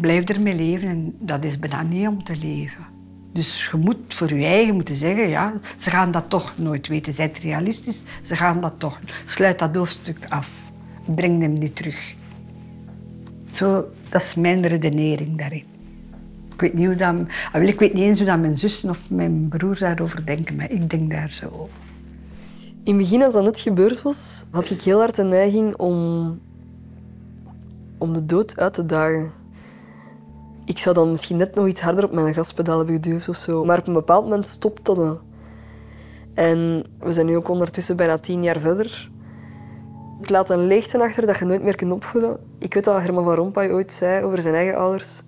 blijf 0.00 0.24
ermee 0.24 0.54
leven 0.54 0.88
en 0.88 1.14
dat 1.18 1.44
is 1.44 1.58
bijna 1.58 1.82
niet 1.82 2.06
om 2.06 2.24
te 2.24 2.36
leven. 2.42 2.86
Dus 3.32 3.68
je 3.70 3.76
moet 3.76 3.96
voor 4.08 4.34
je 4.34 4.44
eigen 4.44 4.74
moeten 4.74 4.96
zeggen, 4.96 5.28
ja, 5.28 5.52
ze 5.76 5.90
gaan 5.90 6.10
dat 6.10 6.24
toch 6.28 6.54
nooit 6.56 6.86
weten. 6.86 7.12
Zijt 7.12 7.38
realistisch, 7.38 8.02
ze 8.22 8.36
gaan 8.36 8.60
dat 8.60 8.74
toch. 8.78 9.00
Sluit 9.24 9.58
dat 9.58 9.76
hoofdstuk 9.76 10.18
af. 10.28 10.50
Breng 11.04 11.40
hem 11.42 11.52
niet 11.52 11.76
terug. 11.76 12.14
Zo, 13.50 13.84
dat 14.08 14.22
is 14.22 14.34
mijn 14.34 14.66
redenering 14.66 15.38
daarin. 15.38 15.77
Ik 16.58 16.64
weet, 16.64 16.74
niet 16.74 16.86
hoe 16.86 16.96
dat, 16.96 17.14
ah, 17.52 17.62
ik 17.62 17.78
weet 17.78 17.94
niet 17.94 18.02
eens 18.02 18.20
hoe 18.20 18.36
mijn 18.36 18.58
zussen 18.58 18.90
of 18.90 19.10
mijn 19.10 19.48
broers 19.48 19.80
daarover 19.80 20.26
denken, 20.26 20.56
maar 20.56 20.70
ik 20.70 20.90
denk 20.90 21.10
daar 21.10 21.30
zo 21.30 21.44
over. 21.44 21.78
In 22.84 22.94
het 22.94 22.96
begin, 22.96 23.22
als 23.22 23.34
dat 23.34 23.44
net 23.44 23.60
gebeurd 23.60 24.02
was, 24.02 24.44
had 24.50 24.70
ik 24.70 24.82
heel 24.82 24.98
hard 24.98 25.14
de 25.14 25.22
neiging 25.22 25.76
om, 25.76 26.38
om 27.98 28.12
de 28.12 28.26
dood 28.26 28.58
uit 28.58 28.74
te 28.74 28.86
dagen. 28.86 29.30
Ik 30.64 30.78
zou 30.78 30.94
dan 30.94 31.10
misschien 31.10 31.36
net 31.36 31.54
nog 31.54 31.66
iets 31.66 31.80
harder 31.80 32.04
op 32.04 32.12
mijn 32.12 32.34
gaspedaal 32.34 32.76
hebben 32.76 32.94
geduwd 32.94 33.28
of 33.28 33.36
zo. 33.36 33.64
Maar 33.64 33.78
op 33.78 33.86
een 33.86 33.92
bepaald 33.92 34.24
moment 34.24 34.46
stopte 34.46 34.94
dat. 34.94 35.20
En 36.34 36.84
we 36.98 37.12
zijn 37.12 37.26
nu 37.26 37.36
ook 37.36 37.48
ondertussen 37.48 37.96
bijna 37.96 38.18
tien 38.18 38.42
jaar 38.42 38.60
verder. 38.60 39.10
Het 40.20 40.30
laat 40.30 40.50
een 40.50 40.66
leegte 40.66 41.02
achter 41.02 41.26
dat 41.26 41.38
je 41.38 41.44
nooit 41.44 41.62
meer 41.62 41.76
kunt 41.76 41.92
opvullen. 41.92 42.38
Ik 42.58 42.74
weet 42.74 42.84
dat 42.84 43.00
Herman 43.00 43.24
van 43.24 43.34
Rompuy 43.34 43.70
ooit 43.70 43.92
zei 43.92 44.24
over 44.24 44.42
zijn 44.42 44.54
eigen 44.54 44.76
ouders. 44.76 45.26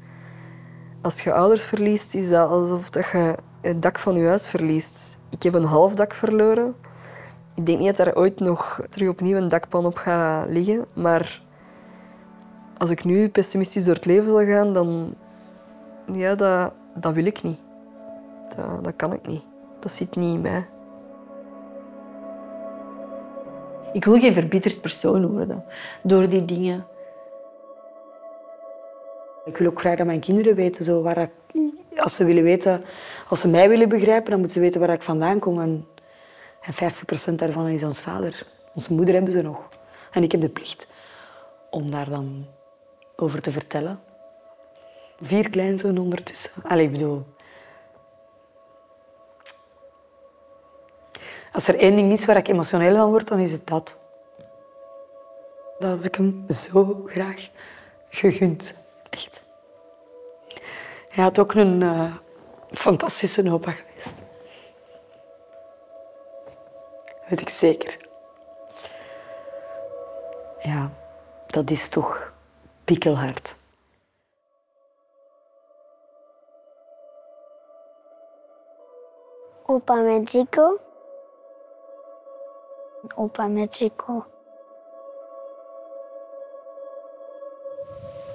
Als 1.03 1.21
je 1.21 1.33
ouders 1.33 1.65
verliest, 1.65 2.15
is 2.15 2.29
dat 2.29 2.49
alsof 2.49 2.91
dat 2.91 3.11
je 3.13 3.35
het 3.61 3.83
dak 3.83 3.99
van 3.99 4.15
je 4.15 4.27
huis 4.27 4.49
verliest. 4.49 5.19
Ik 5.31 5.43
heb 5.43 5.55
een 5.55 5.65
half 5.65 5.95
dak 5.95 6.13
verloren. 6.13 6.75
Ik 7.55 7.67
denk 7.67 7.79
niet 7.79 7.97
dat 7.97 8.07
er 8.07 8.17
ooit 8.17 8.41
nog 8.41 8.81
terug 8.91 9.09
opnieuw 9.09 9.37
een 9.37 9.49
dakpan 9.49 9.87
op 9.87 9.97
gaat 9.97 10.49
liggen. 10.49 10.85
Maar 10.93 11.43
als 12.77 12.91
ik 12.91 13.05
nu 13.05 13.29
pessimistisch 13.29 13.85
door 13.85 13.95
het 13.95 14.05
leven 14.05 14.31
zal 14.31 14.45
gaan, 14.45 14.73
dan... 14.73 15.15
Ja, 16.13 16.35
dat, 16.35 16.73
dat 16.95 17.13
wil 17.13 17.25
ik 17.25 17.43
niet. 17.43 17.61
Dat, 18.57 18.85
dat 18.85 18.97
kan 18.97 19.13
ik 19.13 19.27
niet. 19.27 19.45
Dat 19.81 19.93
zit 19.93 20.17
niet 20.17 20.35
in 20.35 20.41
mij. 20.41 20.69
Ik 23.93 24.05
wil 24.05 24.19
geen 24.21 24.35
verbitterd 24.35 24.81
persoon 24.81 25.27
worden 25.27 25.65
door 26.03 26.29
die 26.29 26.45
dingen. 26.45 26.87
Ik 29.44 29.57
wil 29.57 29.66
ook 29.66 29.81
graag 29.81 29.96
dat 29.96 30.07
mijn 30.07 30.20
kinderen 30.20 30.55
weten, 30.55 30.85
zo 30.85 31.03
waar 31.03 31.18
ik, 31.18 31.31
als 31.96 32.14
ze 32.14 32.24
willen 32.24 32.42
weten, 32.42 32.83
als 33.29 33.40
ze 33.40 33.48
mij 33.48 33.68
willen 33.68 33.88
begrijpen, 33.88 34.31
dan 34.31 34.38
moeten 34.38 34.57
ze 34.57 34.61
weten 34.61 34.81
waar 34.81 34.90
ik 34.90 35.03
vandaan 35.03 35.38
kom. 35.38 35.61
En, 35.61 35.87
en 36.61 36.74
50% 37.33 37.35
daarvan 37.35 37.68
is 37.68 37.83
ons 37.83 38.00
vader. 38.00 38.46
Onze 38.74 38.92
moeder 38.92 39.14
hebben 39.14 39.33
ze 39.33 39.42
nog. 39.42 39.68
En 40.11 40.22
ik 40.22 40.33
heb 40.33 40.40
de 40.40 40.48
plicht 40.48 40.87
om 41.70 41.90
daar 41.90 42.11
dan 42.11 42.46
over 43.16 43.42
te 43.42 43.50
vertellen. 43.50 44.00
Vier 45.18 45.50
kleinzonen 45.50 46.03
ondertussen. 46.03 46.50
Allee, 46.62 46.85
ik 46.85 46.92
bedoel... 46.92 47.24
Als 51.53 51.68
er 51.68 51.79
één 51.79 51.96
ding 51.96 52.12
is 52.12 52.24
waar 52.24 52.37
ik 52.37 52.48
emotioneel 52.48 52.94
van 52.96 53.11
word, 53.11 53.29
dan 53.29 53.38
is 53.38 53.53
het 53.53 53.66
dat. 53.66 53.98
Dat 55.79 56.05
ik 56.05 56.14
hem 56.14 56.44
zo 56.48 57.03
graag 57.07 57.48
gegund. 58.09 58.74
Hij 61.11 61.25
had 61.25 61.38
ook 61.38 61.55
een 61.55 61.83
eh, 61.83 62.14
fantastische 62.70 63.53
opa 63.53 63.70
geweest. 63.70 64.23
Weet 67.29 67.40
ik 67.40 67.49
zeker. 67.49 68.09
Ja, 70.59 70.90
dat 71.46 71.70
is 71.70 71.88
toch 71.88 72.33
pikkelhard. 72.85 73.57
Opa 79.66 79.94
Mexico. 79.94 80.79
Opa 83.14 83.46
Mexico. 83.46 84.27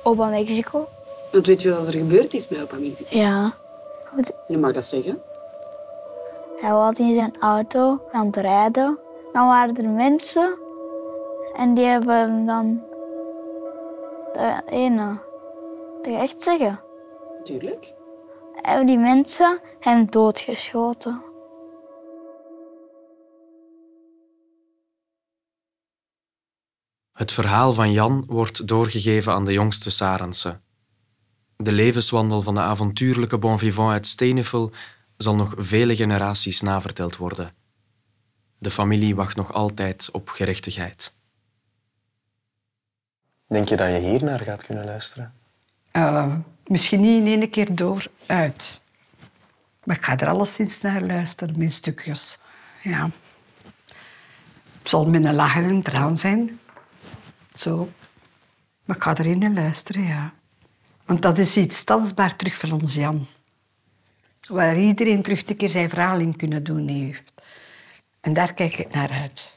Opa 0.03 0.27
Mexico. 0.27 0.87
Want 1.35 1.47
weet 1.47 1.61
je 1.61 1.69
wat 1.69 1.87
er 1.87 1.93
gebeurd 1.93 2.33
is 2.33 2.47
met 2.47 2.61
opa 2.61 2.77
Mexico? 2.77 3.17
Ja. 3.17 3.53
Je 4.47 4.57
mag 4.57 4.73
dat 4.73 4.85
zeggen. 4.85 5.21
Hij 6.57 6.71
was 6.71 6.97
in 6.97 7.13
zijn 7.13 7.35
auto 7.39 8.01
aan 8.11 8.25
het 8.25 8.35
rijden. 8.35 8.99
Dan 9.33 9.47
waren 9.47 9.77
er 9.77 9.89
mensen. 9.89 10.57
En 11.55 11.73
die 11.73 11.85
hebben 11.85 12.15
hem 12.15 12.45
dan... 12.45 12.83
De 14.33 14.61
ene... 14.65 15.07
Dat 16.01 16.05
ga 16.05 16.11
ik 16.11 16.19
echt 16.19 16.43
zeggen. 16.43 16.79
Tuurlijk. 17.43 17.93
Hebben 18.53 18.85
die 18.85 18.97
mensen 18.97 19.59
hem 19.79 20.09
doodgeschoten. 20.09 21.23
Het 27.11 27.31
verhaal 27.31 27.73
van 27.73 27.91
Jan 27.91 28.23
wordt 28.27 28.67
doorgegeven 28.67 29.33
aan 29.33 29.45
de 29.45 29.53
jongste 29.53 29.91
Sarendse. 29.91 30.63
De 31.57 31.71
levenswandel 31.71 32.41
van 32.41 32.53
de 32.53 32.59
avontuurlijke 32.59 33.37
bon 33.37 33.59
vivant 33.59 33.91
uit 33.91 34.07
Stenevel 34.07 34.71
zal 35.17 35.35
nog 35.35 35.53
vele 35.57 35.95
generaties 35.95 36.61
naverteld 36.61 37.17
worden. 37.17 37.53
De 38.57 38.71
familie 38.71 39.15
wacht 39.15 39.35
nog 39.35 39.53
altijd 39.53 40.09
op 40.11 40.29
gerechtigheid. 40.29 41.13
Denk 43.47 43.69
je 43.69 43.75
dat 43.75 43.89
je 43.89 43.97
hier 43.97 44.23
naar 44.23 44.39
gaat 44.39 44.65
kunnen 44.65 44.85
luisteren? 44.85 45.33
Eh, 45.91 46.33
misschien 46.67 47.01
niet 47.01 47.25
in 47.25 47.41
één 47.41 47.49
keer 47.49 47.75
door 47.75 48.07
uit. 48.25 48.79
Maar 49.83 49.95
ik 49.95 50.03
ga 50.03 50.17
er 50.17 50.27
alleszins 50.27 50.81
naar 50.81 51.01
luisteren, 51.01 51.57
mijn 51.57 51.71
stukjes. 51.71 52.39
Ja. 52.83 53.09
Het 54.79 54.89
zal 54.89 55.05
met 55.05 55.25
een 55.25 55.35
lach 55.35 55.55
en 55.55 55.63
een 55.63 55.83
traan 55.83 56.17
zijn. 56.17 56.59
Zo. 57.53 57.89
Maar 58.85 58.95
ik 58.95 59.03
ga 59.03 59.17
erin 59.17 59.37
naar 59.37 59.51
luisteren, 59.51 60.03
ja. 60.03 60.33
Want 61.05 61.21
dat 61.21 61.37
is 61.37 61.57
iets 61.57 61.83
tastbaar 61.83 62.35
terug 62.35 62.55
van 62.55 62.71
ons 62.71 62.93
Jan. 62.93 63.27
Waar 64.47 64.77
iedereen 64.79 65.21
terug 65.21 65.47
een 65.47 65.55
keer 65.55 65.69
zijn 65.69 65.89
verhaal 65.89 66.19
in 66.19 66.35
kunnen 66.35 66.63
doen 66.63 66.87
heeft. 66.87 67.33
En 68.21 68.33
daar 68.33 68.53
kijk 68.53 68.77
ik 68.77 68.93
naar 68.93 69.09
uit. 69.09 69.53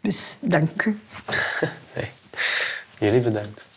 Dus 0.00 0.36
dank 0.40 0.84
u. 0.84 0.98
Jullie 2.98 3.20
bedankt. 3.20 3.68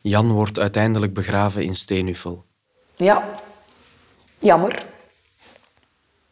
Jan 0.00 0.32
wordt 0.32 0.58
uiteindelijk 0.58 1.14
begraven 1.14 1.64
in 1.64 1.74
Steenuffel. 1.74 2.44
Ja, 2.96 3.40
jammer. 4.38 4.86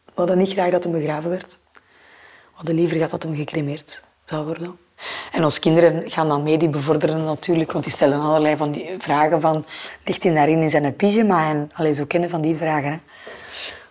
We 0.05 0.11
hadden 0.15 0.37
niet 0.37 0.51
graag 0.51 0.71
dat 0.71 0.83
hem 0.83 0.93
begraven 0.93 1.29
werd. 1.29 1.57
We 1.73 1.79
hadden 2.51 2.75
liever 2.75 2.95
gehad 2.95 3.11
dat 3.11 3.23
hem 3.23 3.35
gecremeerd 3.35 4.03
zou 4.25 4.45
worden. 4.45 4.77
En 5.31 5.43
onze 5.43 5.59
kinderen 5.59 6.09
gaan 6.09 6.27
dan 6.27 6.43
mee, 6.43 6.57
die 6.57 6.69
bevorderen 6.69 7.23
natuurlijk, 7.23 7.71
want 7.71 7.83
die 7.83 7.93
stellen 7.93 8.19
allerlei 8.19 8.57
van 8.57 8.71
die 8.71 8.95
vragen 8.97 9.41
van, 9.41 9.65
ligt 10.03 10.23
hij 10.23 10.33
daarin 10.33 10.61
in 10.61 10.69
zijn 10.69 10.95
pyjama? 10.95 11.49
En 11.49 11.71
alleen 11.73 11.95
zo 11.95 12.05
kennen 12.05 12.29
van 12.29 12.41
die 12.41 12.55
vragen. 12.55 12.91
Hè. 12.91 12.99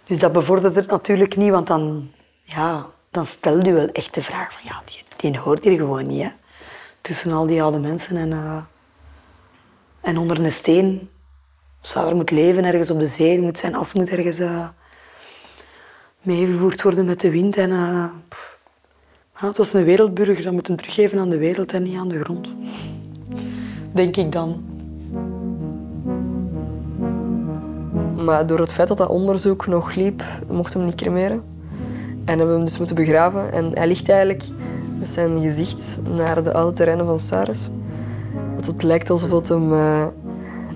Dus 0.04 0.18
dat 0.18 0.32
bevordert 0.32 0.74
het 0.74 0.86
natuurlijk 0.86 1.36
niet, 1.36 1.50
want 1.50 1.66
dan, 1.66 2.10
ja, 2.42 2.86
dan 3.10 3.26
stelt 3.26 3.66
u 3.66 3.72
wel 3.72 3.88
echt 3.88 4.14
de 4.14 4.22
vraag 4.22 4.52
van, 4.52 4.62
ja, 4.64 4.82
die, 4.84 5.30
die 5.32 5.40
hoort 5.40 5.64
hier 5.64 5.76
gewoon 5.76 6.06
niet. 6.06 6.22
Hè. 6.22 6.30
Tussen 7.00 7.32
al 7.32 7.46
die 7.46 7.62
oude 7.62 7.78
mensen 7.78 8.16
en, 8.16 8.30
uh, 8.30 8.56
en 10.00 10.18
onder 10.18 10.40
een 10.40 10.52
steen. 10.52 11.10
Zou 11.80 12.08
er 12.08 12.16
moet 12.16 12.30
leven 12.30 12.64
ergens 12.64 12.90
op 12.90 12.98
de 12.98 13.06
zee, 13.06 13.40
moet 13.40 13.58
zijn 13.58 13.74
as 13.74 13.92
moet 13.92 14.08
ergens 14.08 14.40
uh, 14.40 14.68
meegevoerd 16.20 16.82
worden 16.82 17.04
met 17.04 17.20
de 17.20 17.30
wind. 17.30 17.56
En, 17.56 17.70
uh, 17.70 18.04
ja, 19.40 19.46
het 19.46 19.56
was 19.56 19.72
een 19.72 19.84
wereldburger, 19.84 20.44
dat 20.44 20.52
moet 20.52 20.66
hem 20.66 20.76
teruggeven 20.76 21.18
aan 21.18 21.28
de 21.28 21.38
wereld 21.38 21.72
en 21.72 21.82
niet 21.82 21.96
aan 21.96 22.08
de 22.08 22.20
grond. 22.20 22.48
Denk 23.92 24.16
ik 24.16 24.32
dan. 24.32 24.62
Maar 28.24 28.46
door 28.46 28.58
het 28.58 28.72
feit 28.72 28.88
dat 28.88 28.96
dat 28.96 29.08
onderzoek 29.08 29.66
nog 29.66 29.94
liep, 29.94 30.22
mochten 30.48 30.72
we 30.72 30.78
hem 30.78 30.86
niet 30.86 30.94
cremeren. 31.00 31.42
En 32.24 32.38
hebben 32.38 32.46
we 32.46 32.52
hem 32.54 32.64
dus 32.64 32.78
moeten 32.78 32.96
begraven. 32.96 33.52
En 33.52 33.70
hij 33.72 33.86
ligt 33.86 34.08
eigenlijk 34.08 34.44
met 34.98 35.08
zijn 35.08 35.40
gezicht 35.40 36.00
naar 36.16 36.42
de 36.42 36.52
oude 36.52 36.72
terreinen 36.72 37.06
van 37.06 37.18
Saris. 37.18 37.70
Dat 38.56 38.66
het 38.66 38.82
lijkt 38.82 39.10
alsof 39.10 39.30
het 39.30 39.48
hem 39.48 39.72
uh, 39.72 40.06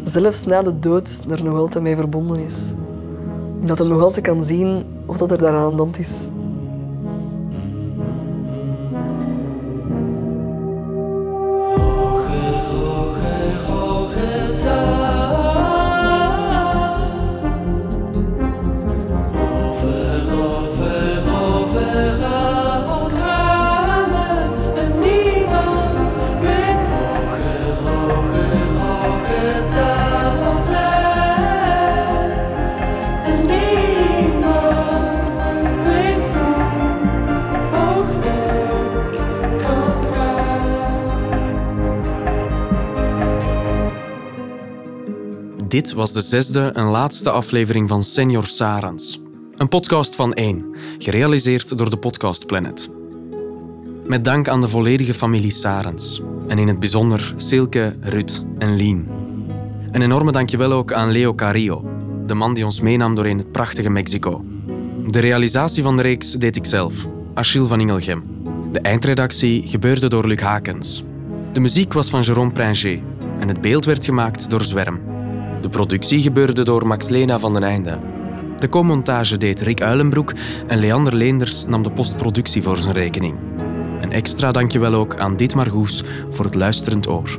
zelfs 0.05 0.46
na 0.46 0.62
de 0.62 0.79
dood 0.79 1.25
er 1.31 1.44
nog 1.44 1.59
altijd 1.59 1.85
mee 1.85 1.96
verbonden 1.96 2.38
is. 2.38 2.64
Dat 3.61 3.79
hij 3.79 3.88
nog 3.88 4.03
altijd 4.03 4.27
kan 4.27 4.44
zien 4.44 4.85
of 5.07 5.16
dat 5.16 5.31
er 5.31 5.38
daar 5.38 5.55
aan 5.55 5.70
de 5.70 5.77
hand 5.77 5.98
is. 5.98 6.29
Dit 45.72 45.92
was 45.92 46.12
de 46.12 46.20
zesde 46.20 46.61
en 46.61 46.85
laatste 46.85 47.30
aflevering 47.30 47.88
van 47.88 48.02
Senior 48.02 48.46
Sarans. 48.46 49.20
Een 49.56 49.68
podcast 49.68 50.14
van 50.14 50.32
één, 50.32 50.76
gerealiseerd 50.98 51.78
door 51.78 51.90
de 51.90 51.96
Podcast 51.96 52.46
Planet. 52.46 52.90
Met 54.06 54.24
dank 54.24 54.48
aan 54.48 54.61
de 54.61 54.68
volledige 54.68 55.14
familie 55.14 55.50
Sarans. 55.50 56.22
En 56.48 56.58
in 56.58 56.68
het 56.68 56.78
bijzonder 56.78 57.35
Silke, 57.37 57.96
Ruud 58.00 58.44
en 58.58 58.76
Lien. 58.76 59.08
Een 59.92 60.02
enorme 60.02 60.32
dankjewel 60.32 60.72
ook 60.72 60.92
aan 60.92 61.11
Leo 61.11 61.35
Carrillo, 61.35 61.85
de 62.26 62.35
man 62.35 62.54
die 62.54 62.64
ons 62.64 62.80
meenam 62.80 63.14
doorheen 63.14 63.38
het 63.38 63.52
prachtige 63.52 63.90
Mexico. 63.90 64.44
De 65.06 65.20
realisatie 65.20 65.82
van 65.82 65.96
de 65.96 66.02
reeks 66.02 66.32
deed 66.32 66.56
ik 66.56 66.66
zelf, 66.66 67.08
Achille 67.35 67.66
van 67.66 67.80
Ingelgem. 67.80 68.24
De 68.72 68.80
eindredactie 68.80 69.68
gebeurde 69.68 70.08
door 70.08 70.26
Luc 70.26 70.40
Hakens. 70.40 71.04
De 71.52 71.61
muziek 71.61 71.92
was 71.92 72.11
van 72.11 72.24
Jérôme 72.24 72.52
Pringer 72.52 73.00
en 73.38 73.48
het 73.48 73.61
beeld 73.61 73.85
werd 73.85 74.04
gemaakt 74.04 74.50
door 74.50 74.62
Zwerm. 74.62 75.12
De 75.62 75.68
productie 75.68 76.20
gebeurde 76.20 76.64
door 76.64 76.87
Max 76.87 77.09
Lena 77.09 77.38
van 77.38 77.53
den 77.53 77.62
Einde. 77.62 77.98
De 78.57 78.68
co-montage 78.68 79.37
deed 79.37 79.61
Rick 79.61 79.83
Uilenbroek 79.83 80.33
en 80.66 80.79
Leander 80.79 81.16
Leenders 81.16 81.66
nam 81.66 81.83
de 81.83 81.90
postproductie 81.90 82.62
voor 82.62 82.79
zijn 82.79 82.94
rekening. 82.94 83.38
Een 84.01 84.12
extra 84.12 84.53
dankjewel 84.53 84.94
ook 84.94 85.16
aan 85.16 85.37
Dietmar 85.37 85.70
Goes 85.70 86.05
voor 86.31 86.44
het 86.44 86.55
luisterend 86.55 87.09
oor. 87.09 87.38